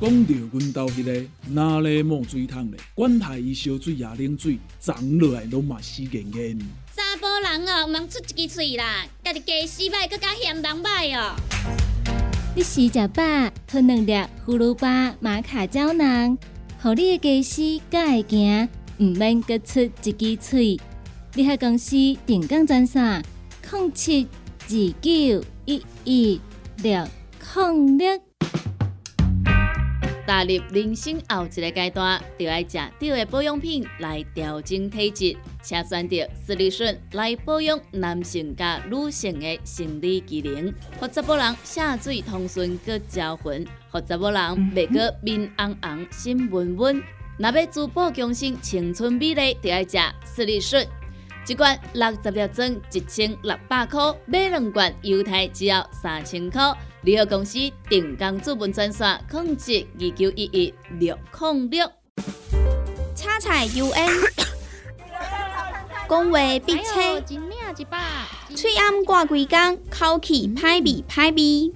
[0.00, 2.80] 讲到阮兜迄个哪里冒水桶咧？
[2.94, 6.58] 管他伊烧水也冷水，长落来拢嘛死严严。
[6.94, 11.34] 查甫人哦，毋通出一支嘴啦，家己家洗歹，搁加嫌人歹哦。
[12.54, 13.22] 你食食饱，
[13.66, 14.12] 吞两粒
[14.46, 16.36] 葫芦巴、马卡胶囊。
[16.82, 18.68] 互你的家私敢会行，
[18.98, 20.80] 毋免各出一支喙。
[21.34, 21.94] 你合公司
[22.26, 23.22] 定岗专线：
[23.70, 24.26] 零七
[24.68, 26.40] 二九一一
[26.82, 27.06] 六
[27.54, 28.31] 零六。
[30.26, 43.64] 踏入人生后一个阶段，就要食对的保养品来调整体质，请选择斯利顺来保养男性加女性的生理机能，或查某人下水通顺个招魂。
[43.90, 44.40] 或查某人
[44.74, 47.02] 袂过面红红、心温温，
[47.38, 50.86] 若要珠宝强身、青春美丽，就要食斯利顺。
[51.46, 56.72] 一罐六十粒装，一千六百块；买两罐，犹太只要三千块。
[57.02, 61.90] 联合公司定岗资本专线：控制二九一一六零六。
[63.16, 64.08] 叉彩 UN，
[66.08, 67.20] 讲话必切，
[68.54, 71.72] 嘴暗挂几工，口气歹味歹味。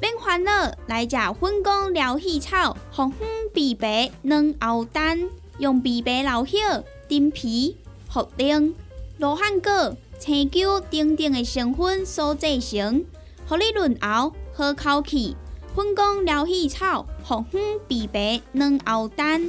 [0.00, 6.60] 免烦恼，来食粉工疗气草，红粉枇杷软后蛋，用枇杷老叶、
[7.08, 7.76] 丁皮、
[8.12, 8.72] 茯苓、
[9.16, 13.04] 罗汉果、青椒等等的成分所制成，
[13.48, 15.36] 互你润喉好口气。
[15.76, 19.40] 粉工疗气草，红粉枇杷软后蛋，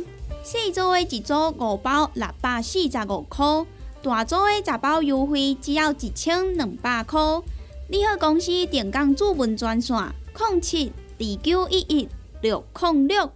[0.44, 3.66] 细组的一组五包六百四十五块，
[4.04, 7.20] 大组的十包优惠只要一千两百块。
[7.88, 9.98] 你好，公司电工主文专线。
[10.38, 12.08] 零七二九一一
[12.44, 13.32] 六零六。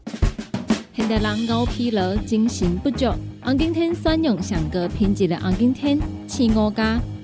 [0.96, 3.08] 现代人熬疲劳、精神不足，
[3.42, 7.00] 红景天选用上个品质的红景天青五加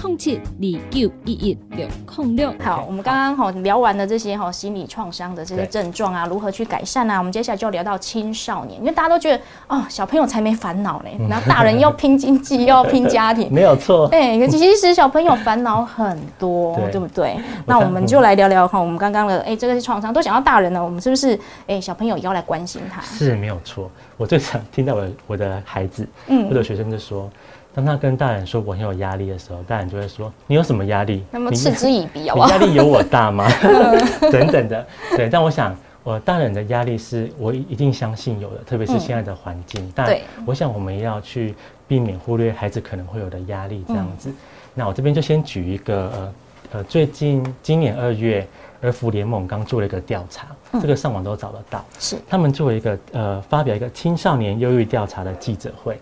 [0.00, 2.54] 空七二九一一六空六。
[2.60, 7.18] 好，我们刚刚哈聊完了这些哈心理创伤的这些症状啊，如何去改善啊？
[7.18, 14.06] 我们接下来就要聊到青少年，因为大家都觉得哦，小朋友才没烦恼嘞，然后大人要拼经济，要拼家庭，没有错。
[14.12, 17.36] 哎，其实小朋友烦恼很多，对 不对？
[17.66, 23.00] 那我们就来聊聊哈，我们刚刚的哎，这个是创伤，都想到大人了，我们是不是哎，小朋友也要来关心他？
[23.02, 23.90] 是没有错。
[24.16, 27.28] 我最常听到我我的孩子，嗯，或者学生就说。
[27.78, 31.22] 当他跟大人说我很有压力的时候，大人就会说：“你有什么压力？
[31.30, 33.48] 那么嗤之以鼻，你压力有我大吗？”
[34.32, 34.84] 等等的，
[35.16, 35.28] 对。
[35.28, 39.92] 但我想，我大人的压力是我一定相信有的，特别是现在的环境。
[39.94, 41.54] 但我想，我们要去
[41.86, 44.28] 避免忽略孩子可能会有的压力，这样子。
[44.74, 46.32] 那我这边就先举一个呃
[46.72, 48.44] 呃，最近今年二月，
[48.82, 50.48] 儿福联盟刚做了一个调查，
[50.80, 51.84] 这个上网都找得到。
[52.00, 55.96] 是他们做一个呃，发表一个青少年忧郁调查的记者会。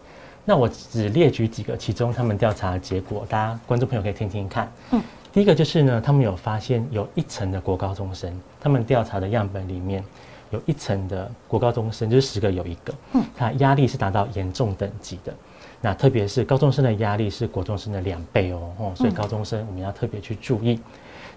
[0.49, 4.73] 那我只列举几个，其中他们调查的结果，大家观众朋友可以听听看。
[4.93, 10.05] 嗯，第一个就是呢，他们有发现有一层的国高中生，他们调查的样本里面
[10.51, 15.35] 有一层的国高中生，就是十个有一个，嗯，他压力是达到严重等级的。
[15.81, 20.81] 那特别是高中生的压力是国中生的两倍哦，哦，所以高中生我们要特别去注意。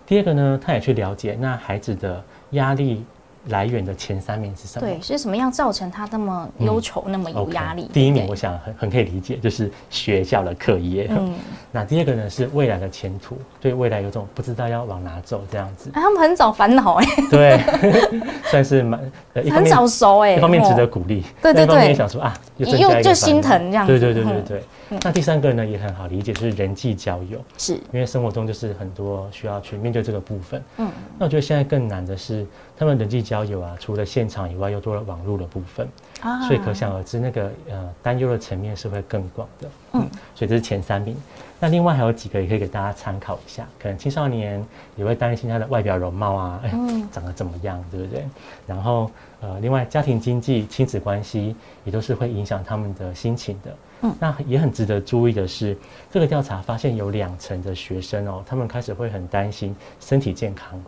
[0.05, 3.03] 第二个呢，他也去了解那孩子的压力
[3.47, 4.87] 来源的前三名是什么？
[4.87, 7.89] 对，是什么样造成他那么忧愁、那么有压力？
[7.93, 11.07] 第一名我想很很可以理解，就是学校的课业。
[11.09, 11.33] 嗯，
[11.71, 15.89] 那第二个呢是未来的前途，对未来有种不知道要往哪走这样子。
[15.93, 17.05] 他们很早烦恼哎。
[17.31, 17.59] 对，
[18.51, 18.99] 算是蛮
[19.51, 20.35] 很早熟哎。
[20.35, 23.87] 一方面值得鼓励，对对对，也想说啊，又就心疼这样。
[23.87, 24.63] 对对对对对。
[25.03, 30.63] 那第三个呢也很好理解，就是人际交友，是因为生活中就是很多需要去面对这个部分。
[30.77, 32.43] 嗯，那我觉得现在更难的是，
[32.79, 35.85] 他们人际交友啊，除了现场以外，又多了网络的部分，
[36.21, 39.69] 啊，所以可想而知，那个呃担忧的层面是会更广的。
[39.91, 41.13] 嗯，所以这是前三名。
[41.59, 44.65] 那另外还有几个也可以给大家参考一下，可能青少年
[44.95, 46.71] 也会担心他的外表容貌啊，哎，
[47.11, 48.23] 长得怎么样，对不对？
[48.65, 49.11] 然后
[49.41, 53.75] 呃，另外家庭经济、亲子关系也都是会影响他们的心情的。
[54.03, 55.77] 嗯，那也很值得注意的是，
[56.09, 60.81] 这个调查发现有两成的学生哦，他们开始会很担心身体健康。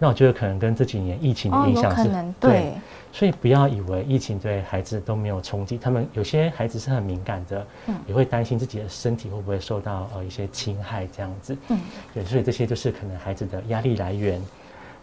[0.00, 2.10] 那我觉得可能跟这几年疫情的影响是，
[2.40, 2.72] 对，
[3.12, 11.78] 所以不要以为疫情对孩子都没有冲击，他们有些孩子是很敏感的，嗯，也会担心自己的身体会不会受到呃一些侵害这样子，嗯，
[12.14, 14.42] 对，所以这些就是可能孩子的压力来源。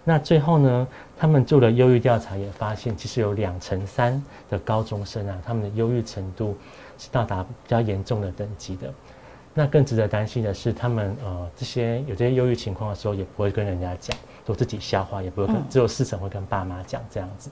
[0.03, 6.57] 那最后呢，他们做了忧郁调查也发现，其实有两成三的高中生啊，他们的忧郁程度。
[6.99, 8.91] 是到达比较严重的等级的，
[9.53, 17.49] 那更值得担心的是，他们呃这些有这些忧郁情况的时候，也不会跟人家讲，都自己消化，也不会跟只有四成会跟爸妈讲这样子。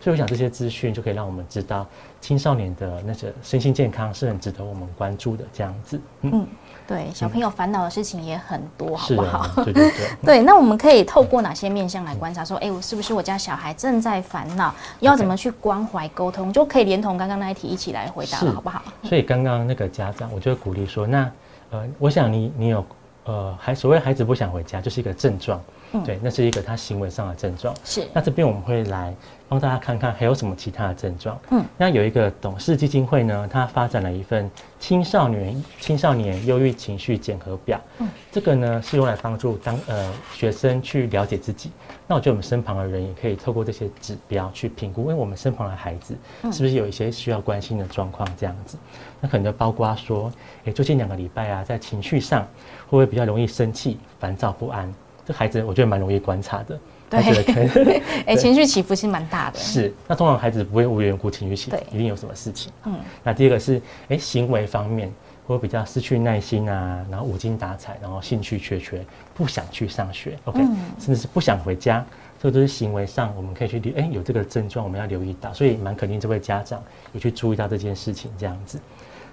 [0.00, 1.86] 所以我想这些资讯就可以让我们知道，
[2.20, 5.98] 青少年的那些身心健康是很值得我们关注的这样子。
[6.20, 6.46] 嗯。
[6.86, 9.64] 对，小朋友烦恼的事情也很多，好不好？
[9.64, 10.06] 对对对。
[10.22, 12.44] 对，那我们可以透过哪些面向来观察？
[12.44, 14.74] 说，哎，我是不是我家小孩正在烦恼？
[15.00, 16.52] 要怎么去关怀沟通？
[16.52, 18.82] 就可以连同刚刚那一题一起来回答了，好不好？
[19.02, 21.32] 所以刚刚那个家长，我就鼓励说，那
[21.70, 22.84] 呃，我想你你有
[23.24, 25.58] 呃，还所谓孩子不想回家，就是一个症状。
[26.02, 27.74] 对，那是一个他行为上的症状。
[27.84, 28.06] 是。
[28.12, 29.14] 那这边我们会来
[29.48, 31.38] 帮大家看看还有什么其他的症状。
[31.50, 31.64] 嗯。
[31.76, 37.80] 那有一个董事基金会呢，它发展了一份青少年青少年忧郁情绪检核表。
[37.98, 38.08] 嗯。
[38.32, 41.70] 这个呢是用来帮助当呃学生去了解自己。
[42.06, 46.14] 那我觉得我们身旁的人也可以透过这些指标去评估，因为我们身旁的孩子
[46.52, 48.76] 是不是有一些需要关心的状况这样子。
[49.20, 50.30] 那可能就包括说，
[50.66, 52.42] 哎，最近两个礼拜啊，在情绪上
[52.86, 54.92] 会不会比较容易生气、烦躁不安？
[55.26, 59.58] 这孩子我觉得蛮容易观察的， 对，哎，情绪起伏是蛮大的。
[59.58, 62.72] 是，那通常孩子不会无缘无故情绪起伏，一定有什么事情。
[62.84, 65.12] 嗯，那第二个是，哎，行为方面
[65.46, 70.60] 会比较失去耐心啊，然后无精打采，然后兴趣缺缺，不想去上学，OK，
[70.98, 72.04] 甚至是不想回家，
[72.40, 76.82] 这个都是行为上我们可以去留，哎，有这个症状我们要留意到，所以蛮肯定这位家长
[77.12, 78.78] 有去注意到这件事情这样子。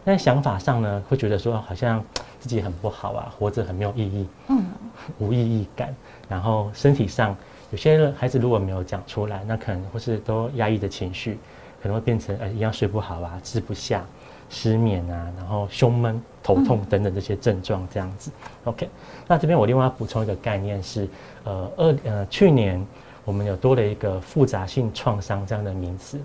[0.03, 2.03] 但想法上呢，会觉得说好像
[2.39, 4.65] 自己很不好啊，活着很没有意义，嗯，
[5.19, 5.93] 无意义感。
[6.27, 7.35] 然后身体上，
[7.71, 11.37] 有些孩子如果没有讲出来，那可能或是都压抑的情绪，
[11.81, 14.03] 可能会变成呃一样睡不好啊，吃不下，
[14.49, 18.31] 失眠啊，然后胸闷、头痛等等这些症状这样子。
[18.63, 18.89] OK，
[19.27, 21.07] 那这边我另外要补充一个概念是，
[21.43, 22.83] 呃二呃去年
[23.23, 26.19] 我们有多了一个复杂性创伤这样的名词。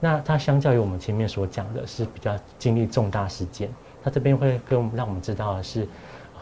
[0.00, 3.68] 那它相较于我们前面所讲的，是比较经历重大事件。
[4.02, 5.86] 它这边会跟我们让我们知道的是，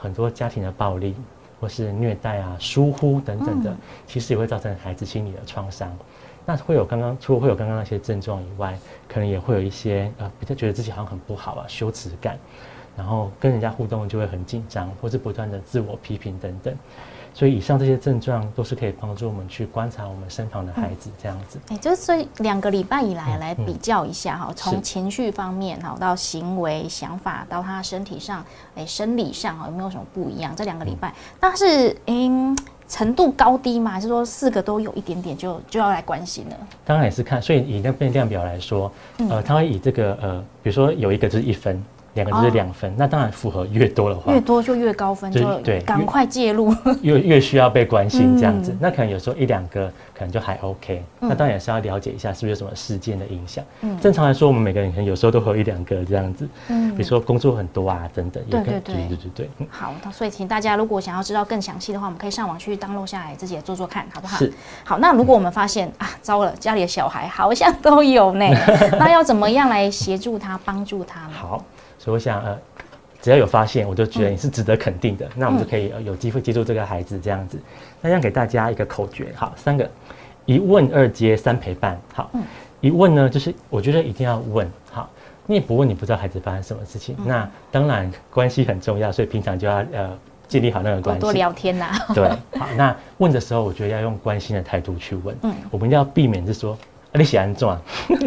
[0.01, 1.17] 很多家庭的暴力
[1.61, 5.93] 或是虐待啊、疏忽等等的，其实也会造成孩子心理的创伤。
[6.47, 12.39] 那会有刚刚除了会有刚刚那些症状以外，可能也会有一些呃，比较觉得自己好像很不好啊、羞耻感，
[12.97, 16.75] 然后跟人家互动就会很紧张，或是不断的自我批评等等。
[17.39, 21.61] 所以以上这些症状都是可以帮助我们去观察我们身旁的孩子这样子。
[21.69, 30.53] 哎，就是两个礼拜以来来比较一下哈，从情绪方面哈到行为、想法到他身体上，哎，生理上哈有没有什么不一样？
[30.57, 33.93] 这两个礼拜，但是嗯，程度高低嘛？
[33.93, 36.57] 还是说四个都有一点点就就要来关心了？
[36.85, 38.91] 当然也是看，所以以那份量表来说，
[39.31, 41.81] 呃，他会以这个呃，比如说有一个就是一分。
[42.23, 48.77] 两个就是两分，那当然符合越多的话，越多就越高分，就对，赶快介入， 越越需要被关心这样子。
[48.81, 53.65] 那可能有时候一两个可能就还 OK，那当然也是要了解一下是不是有什么事件的影响。
[53.81, 56.49] 嗯，正常来说，我们每个人可能有时候都会有一两个这样子。
[56.69, 58.43] 嗯，比如说工作很多啊等等。
[58.51, 59.49] 对对对对对对。
[59.71, 64.37] 好，所以请大家如果想要知道更详细的话，我们可以上网去登录下来，自己也做做看好不好？
[64.39, 64.53] 是。
[64.85, 68.47] 好，那如果我们发现啊，糟了，家里的小孩好像都有呢，
[68.99, 71.33] 那要怎么样来协助他、帮助他呢？
[71.33, 71.65] 好。
[72.09, 72.59] 所以我想，呃，
[73.21, 77.61] 只要有发现，我就觉得你是值得肯定的，那我们就可以有机会接触这个孩子这样子。
[78.01, 79.87] 那样给大家一个口诀，好，三个
[80.47, 82.01] 一问二接三陪伴。
[82.15, 82.31] 好，
[82.81, 84.67] 一问呢，就是我觉得一定要问。
[84.91, 85.11] 好，
[85.45, 87.15] 你也不问，你不知道孩子发生什么事情。
[87.27, 90.19] 那当然关系很重要，所以平常就要呃
[90.49, 91.93] 建立好那个关系，多聊天呐。
[92.15, 92.27] 对，
[92.59, 95.37] 好，那问的时候，我觉得要用关心的态度去问。
[95.43, 96.79] 嗯，我们一定要避免是说，
[97.13, 97.71] 你喜欢做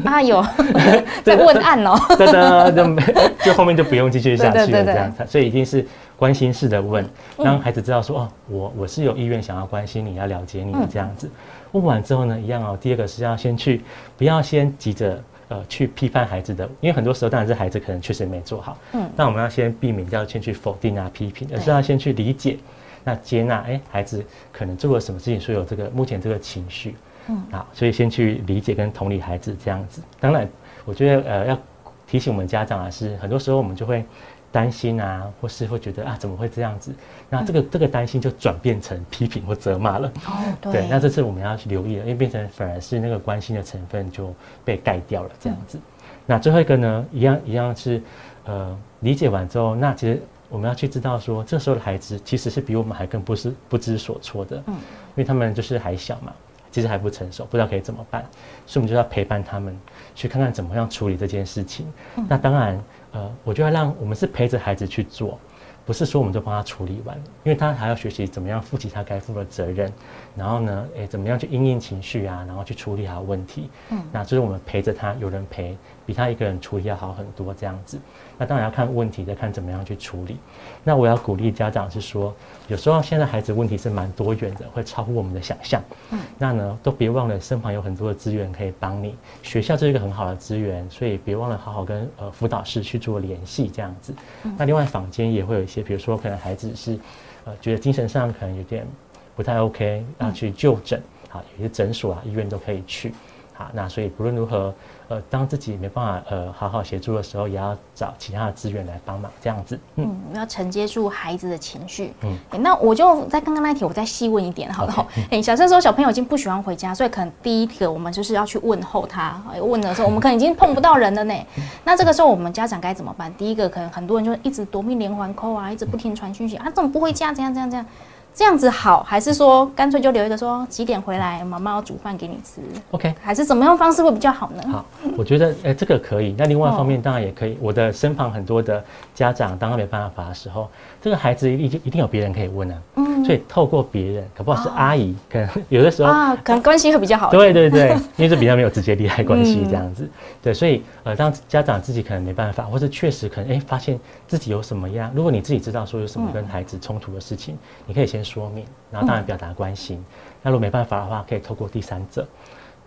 [0.06, 0.22] 啊？
[0.22, 0.44] 有
[1.24, 1.96] 在问案哦。
[2.18, 2.96] 对的，就
[3.46, 5.26] 就后面就不用继续下去了，这样子。
[5.28, 5.86] 所以一定是
[6.18, 7.08] 关心式的问，
[7.38, 11.30] 让孩子知道说，哦，我我是有意愿想要关心你，要了解你这样子。
[11.72, 12.78] 问完之后呢，一样哦。
[12.80, 13.82] 第二个是要先去，
[14.18, 15.22] 不要先急着。
[15.52, 22.58] 呃，去批判孩子的，因为很多时候当然是孩子可能确实没做好，嗯，那我们要先避免要先去否定啊、批评，而是要先去理解，
[23.04, 24.24] 那接纳，哎，孩子
[24.54, 26.96] 可能做了什么事情，所以有这个目前这个情绪，
[27.28, 30.02] 嗯，好，所以先去理解跟同理孩子这样子。
[30.20, 30.50] 当然，
[30.86, 31.60] 我觉得呃要
[32.08, 34.06] 提醒我们家长啊，是很多时候我们就会。
[34.54, 36.94] 担心啊，或是会觉得啊，怎么会这样子？
[37.30, 40.12] 那这个这个担心就转变成批评或责骂了。
[40.26, 40.86] 哦，对。
[40.90, 45.80] 那这次我们要去留意了，因为变成反而是那个关心的成分就被盖掉了，这样子。
[46.26, 48.04] 那最后一个呢，一样一样是，
[48.44, 54.62] 呃，理解完之后，那其实我们要去知道说，这时候的孩子其实是比我们还更不是不知所措的。
[54.68, 54.74] 嗯。
[54.74, 56.34] 因为他们就是还小嘛，
[56.72, 58.26] 其实还不成熟，不知道可以怎么办，
[58.66, 59.78] 所以我们就要陪伴他们，
[60.16, 61.86] 去看看怎么样处理这件事情。
[62.28, 62.82] 那当然。
[63.14, 65.38] 呃，我就要让我们是陪着孩子去做，
[65.86, 69.92] 不是说我们就帮他处理完，因为他还要学习怎么样负起他该负的责任，
[70.34, 73.70] 然后呢，诶，怎么样去应应情绪啊，然后去处理好问题。
[73.90, 78.00] 嗯，那就是我们陪着他，有人陪，比他一个人处理要好很多这样子。
[78.42, 80.36] 那当然要看问题，再看怎么样去处理。
[80.84, 82.34] 那我要鼓励家长是说，
[82.70, 85.80] 有时候现在孩子问题是蛮多元的，会超乎我们的想象。
[86.10, 89.16] 嗯，那呢都别忘了身旁有很多的资源可以帮你。
[89.44, 94.12] 学校是一个很好的资源，所以别忘了好好跟呃辅导室去做联系这样子。
[94.58, 96.98] 那另外坊间也会有一些，比如说可能孩子是
[97.46, 98.88] 呃觉得精神上可能有点
[99.36, 103.14] 不太 OK，要去就诊，好，有些诊所啊医院都可以去。
[103.54, 104.74] 好，那所以不论如何。
[105.12, 109.78] 呃，当自己没办法呃好好协助的时候，也要找其他的资源来帮忙，这样子。
[109.98, 112.14] 嗯，要承接住孩子的情绪。
[112.22, 115.06] 嗯，那我就在刚刚那题，我再细问一点，好不好？
[115.30, 119.36] 哎，假设说小朋友已经不喜欢回家，所以可能第一个我们就是要去问候他。
[119.62, 121.36] 问的时候，我们可能已经碰不到人了呢。
[121.84, 123.34] 那这个时候我们家长该怎么办？
[123.34, 127.34] 第一个可能很多人就一直夺命连环扣啊，一直不停传讯息啊，怎么不回家？
[127.34, 127.86] 这样这样这样。
[128.34, 132.62] 这样子好，还是说干脆就留一个说几点回来，妈妈要煮饭给你吃
[132.92, 134.64] ？OK，还是怎么样方式会比较好呢？
[134.72, 134.86] 好，
[135.18, 136.34] 我觉得哎，这个可以。
[136.38, 137.58] 那另外一方面当然也可以。
[137.62, 140.70] 我的身旁很多的家长，当他没办法的时候，
[141.02, 142.82] 这个孩子一定一定有别人可以问啊。
[142.96, 147.30] 嗯，所以透过别人，可不好是阿姨，可能有的时候啊，可能关系会比较好。
[147.32, 150.10] 对对对，因为这比较没有直接利害关系这样子。
[150.42, 158.64] 对，所以呃，当家长自己可能没办法，或者确实可能哎，发现自己有什么样，如果你自己知道说有什么跟孩子冲突的事情，你可以先说明。
[158.92, 160.04] 然后当然表达关心，
[160.42, 162.28] 那如果没办法的话，可以透过第三者。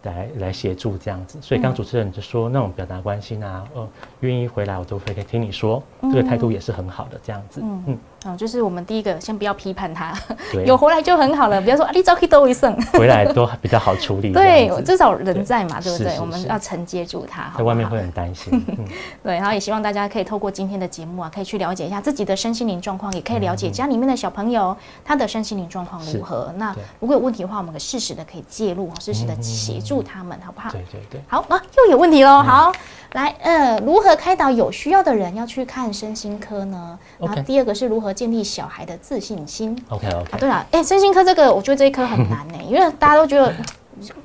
[0.05, 3.89] 来来协助这样子，所以刚主持人就说那种表达关心啊，呃，
[4.21, 7.61] 愿意回来我都会可以听你说，这个态度也是很好的这样子。
[7.63, 7.85] 嗯。
[7.89, 10.15] 嗯，哦，就是我们第一个先不要批判他，
[10.65, 11.61] 有回来就很好了。
[11.61, 14.33] 不要说啊，你早可以多一声，回来都比较好处理。
[14.33, 16.19] 对，至少人在嘛，对不对？
[16.19, 18.65] 我们要承接住他，在外面会很担心。
[19.23, 26.53] 对，然后也希望大家可以透过今天的节目啊，可以去了解一下自己的身心灵状况，也可以了解家里面的小朋友他的身心灵状况如何。
[26.57, 30.71] 那如果有问题的话，我们可适时的可以介入，适时的协助他们，好不好？
[30.71, 32.43] 对对对，好啊，又有问题喽。
[32.43, 32.73] 好，
[33.15, 36.99] 来，呃，如何开导有需要的人要去看身心科呢？
[37.17, 39.77] 然后第二个是如何建立小孩的自信心。
[39.89, 40.33] OK OK。
[40.33, 43.55] 啊，对了，哎，身心科这个，我觉得这一科很难呢，因为大家都觉得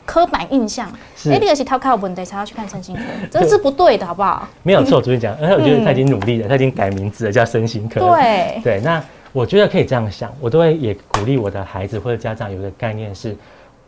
[0.08, 0.92] 刻板印象，
[1.26, 4.48] 哎，那个是他靠问题才要去看身心科， 这是不对的，好不好？
[4.64, 8.00] 没有错，我昨天讲，而且我觉得他已经努力了，他已经改名字了，叫身心科。
[8.00, 9.00] 对对，那
[9.32, 13.38] 我觉得可以这样想，我都会也鼓励我的孩子或者家长有个概念是，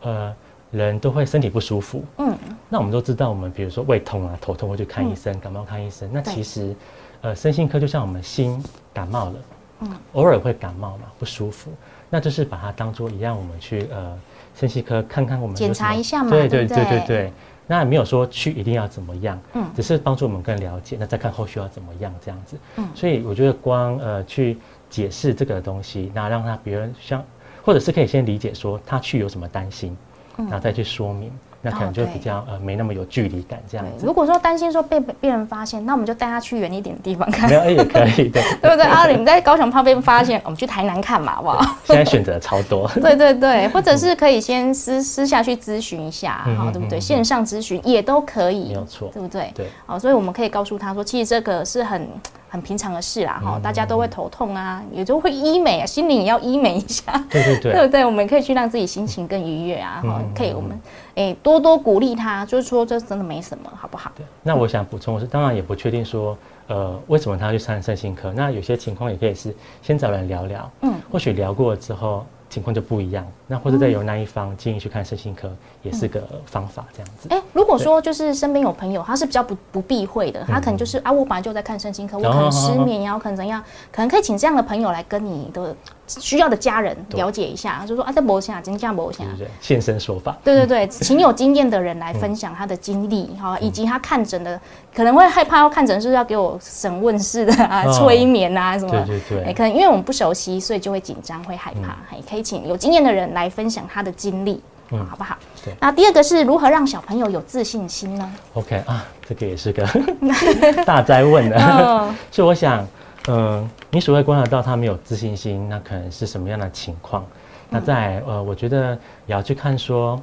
[0.02, 0.32] 呃。
[0.72, 2.36] 人都会身体不舒服，嗯，
[2.68, 6.10] 那我们都知道，我们比如说胃痛啊、头痛会去看医生，感冒看医生。
[6.12, 6.74] 那其实，
[7.20, 8.60] 呃，身心科就像我们心
[8.92, 9.34] 感冒了，
[9.80, 11.70] 嗯，偶尔会感冒嘛，不舒服，
[12.08, 14.18] 那就是把它当做一样，我们去呃
[14.56, 17.32] 身心科看看我们检查一下嘛，对对对对对。
[17.66, 22.88] 那没有说去一定要怎么样，嗯，只是帮助我们更了解，那再看后续要怎么样这样子，嗯。
[22.94, 24.58] 所以我觉得光呃去
[24.90, 27.22] 解释这个东西，那让他别人像，
[27.62, 29.96] 或者是可以先理解说他去有什么担心。
[30.36, 31.30] 然后再去说明，
[31.60, 34.06] 那可能就比较呃没那么有距离感这样子。
[34.06, 37.48] 如果说担心说被被人发现，那我们就带他去远一点的地方看。
[37.48, 38.82] 没有也可以，对 对不对？
[38.84, 41.76] 阿玲在高雄怕被发现， 我们去台南看嘛，好不好？
[41.84, 42.88] 现在选择超多。
[42.94, 46.98] 对对对，或者是可以先私私下去咨询一下，好对不对？
[46.98, 49.52] 线上咨询也都可以，没有错，对不对？
[49.54, 49.66] 对。
[49.86, 52.08] 好，所以我们可以告诉他说，其实这个是很。
[52.52, 58.04] 很平常的事啦，哈，大家都会头痛啊，也就会医美啊， 心灵也要医美一下， 对对对，对不对？
[58.04, 60.78] 我们可以去让自己心情更愉悦啊，哈，可以我们
[61.14, 64.12] 诶多多鼓励他，就是说这真的没什么，好不好？
[64.14, 66.36] 对，那我想补充的是，当然也不确定说，
[66.66, 68.30] 呃，为什么他要去上身心科？
[68.34, 72.26] 那有些情况也可以是先找人聊聊，嗯，或许聊过之后。
[72.52, 77.28] 情况就不一样，那或者再由那一方建议去看身心科，也是个方法，这样子。
[77.28, 85.76] 哎，如果说就是身边有朋友，他是比较不不避讳的，他可能就是啊，我本来就在看身心科，我可能失眠呀，我可能怎样，可能可以请这样的朋友来跟你的。
[86.08, 89.24] 需要的家人了解一下，就说啊，在博下，真价博下，
[89.62, 90.36] 现身说法。
[90.44, 94.60] 对对对，请有经验的人来分享他的经历哈，以及他看诊的
[94.94, 98.90] 可能会害怕要看诊是要给我审问式的啊，催眠啊什么。
[98.90, 99.54] 对对对。
[99.54, 101.96] 可能因为我们不熟悉，所以就会紧张，会害怕。
[102.14, 105.36] 也可以请有经验的人来分享他的经历，好不好？
[105.64, 105.74] 对。
[105.80, 109.86] 那第二个是如何让小朋友有自信心呢？OK 啊，这个也是个
[110.84, 111.58] 大灾问的，
[112.30, 112.86] 所以我想。
[113.28, 117.24] 嗯，你所谓观察到他没有自信心，那可能是什么样的情况？
[117.70, 120.20] 那在呃，我觉得也要去看说，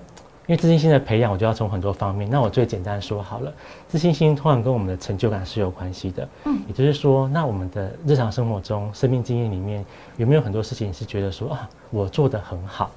[0.47, 2.29] 因为自信心的培养，我就要从很多方面。
[2.29, 3.53] 那我最简单说好了，
[3.87, 6.27] 自信心通常跟我们的成就感是有关系的。
[6.43, 9.85] 嗯，也就是说，那我们的日常生活中、生命经验里面，
[10.17, 12.91] 有没有很多事情是觉得说啊，我做的很好，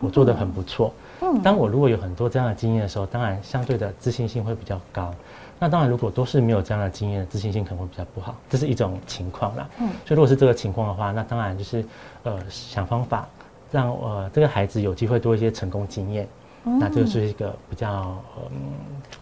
[0.00, 0.92] 我做的很不错。
[1.22, 5.14] 嗯，当我如果有很多这样的经验的时候，当然相对的自信心会比较高。
[5.58, 9.66] 那当然，如果都是没有这样的经验，自信心可能会比较不好，这是一种情况啦。
[9.80, 11.82] 嗯，所以如果是这个情况的话，那当然就是，
[12.24, 13.26] 呃，想方法
[13.72, 16.28] 让呃这个孩子有机会多一些成功经验。
[16.68, 18.50] 那这个是一个比较，嗯，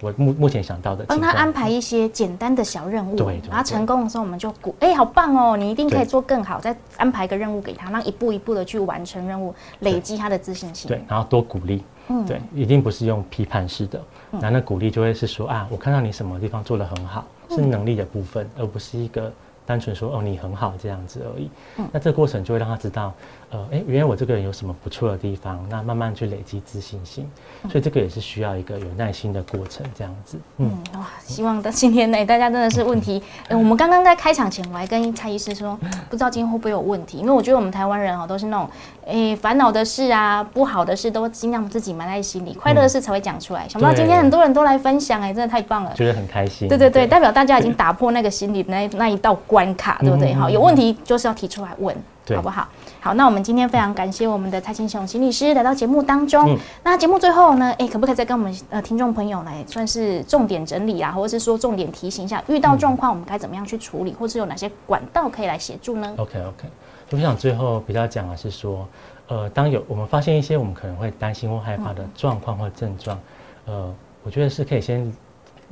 [0.01, 1.05] 我目目前想到的。
[1.05, 10.89] 帮他安排一些简单的小任务，对，然后成功的时候我们就鼓，哎，好棒哦，你一定可以做更好，再安排一个任务给他，让一步一步的去完成任务，累积他的自信心。
[10.89, 11.85] 对，然后多鼓励。
[12.09, 19.31] 嗯，对，一定不是用批判式的，那那鼓励就会是说啊，我看到你什么地方做得很好，是能力的部分，而不是一个。
[19.67, 21.49] 单纯说哦，你很好这样子而已。
[21.79, 23.15] 嗯，那这个过程就会让他知道，
[23.55, 27.31] 呃，哎，原来我这个人有什么不错的地方，那慢慢去累积自信心。
[27.71, 30.41] 所以这个也是需要一个有耐心的过程，这样子。
[30.57, 33.23] 嗯，哇，希望的今天呢，大家真的是问题。
[33.51, 35.79] 我们刚刚在开场前，我还跟蔡医师说，
[36.11, 38.69] 不知道今天会不会有问题，因为我觉得我们台湾人哦，都是那种，
[39.07, 43.69] 哎，烦恼的事啊，不好的事都尽量自己埋在心里，快乐的事才会讲出来。
[43.69, 46.67] 想不到今天很多人都来分享，哎，真的太棒了，觉得很开心。
[46.67, 49.33] 对对对，代表大家已经打破那个心理那那一道。
[49.47, 50.33] 关卡对不对？
[50.33, 51.95] 哈，有问题就是要提出来问，
[52.35, 52.67] 好不好？
[53.05, 56.59] 好，那我们今天非常感谢我们的蔡清雄心理师来到节目当中。
[56.83, 66.67] 那节目最后呢，哎，可不可以再跟我们呃听众朋友来算是重点整理啊，或者是说重点提醒一下，遇到状况我们该怎么样去处理，或是有哪些管道可以来协助呢？OK OK，
[67.11, 68.89] 我想最后比较讲的是说，
[69.29, 73.21] 呃，当有我们发现一些我们可能会担心或害怕的状况或症状，
[73.67, 75.13] 呃，我觉得是可以先。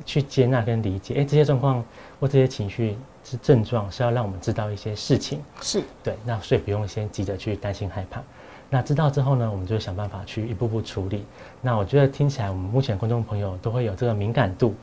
[0.05, 1.81] 去接纳跟理解，哎，这些状况
[2.19, 8.21] 或这些情绪是症状，是要让我们知道一些事情，是对，那所以不用先急着去担心害怕。
[8.69, 11.25] 那知道之后呢，我们就想办法去一步步处理。
[11.61, 14.73] 那我觉得听起来，我们目前观众朋友都会有这个敏感度。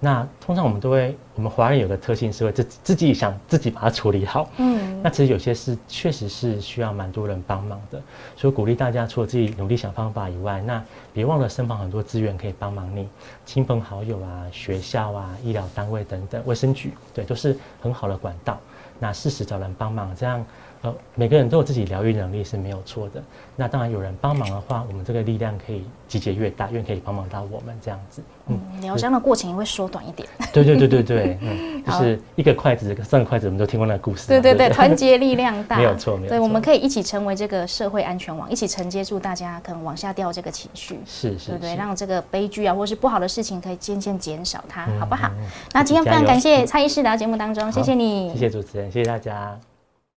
[0.00, 4.48] 那通常我们都会，我们华人有个特性是会自自己想自己把它处理好。
[4.58, 8.00] 嗯，那其实有些事确实是需要蛮多人帮忙的，
[8.36, 10.80] 所以鼓励大家除了自己努力想方法以外，那
[11.12, 13.08] 别忘了身旁很多资源可以帮忙你，
[13.44, 18.56] 亲朋好友啊、学校啊、医疗单位等等、卫生局，对，都是很好的管道。
[19.00, 20.44] 那适时找人帮忙，这样。
[20.82, 23.22] 呃，每个人都有自己疗愈能力是没有错的。
[23.56, 28.22] 那当然有人帮忙的话，我们这个力量可以集结越大，越可以帮忙到我们这样子。
[28.46, 30.28] 嗯，疗伤的过程也会缩短一点。
[30.52, 34.28] 对对对对对，嗯， 就是一个筷子，三个筷子，我们都听过那个故事。
[34.28, 36.30] 对对对，团结力量大，没有错，没有错。
[36.30, 41.00] 对，我们可以一起成为这个社会安全网，一起承接住大家可能往下掉这个情绪。
[41.04, 45.28] 是是，对对，让这个悲剧啊，或是不好的事情可以渐渐减少它，好不好？
[45.72, 49.58] 那今天非常感谢蔡医师来到节目当中，谢谢你，谢谢主持人，谢谢大家。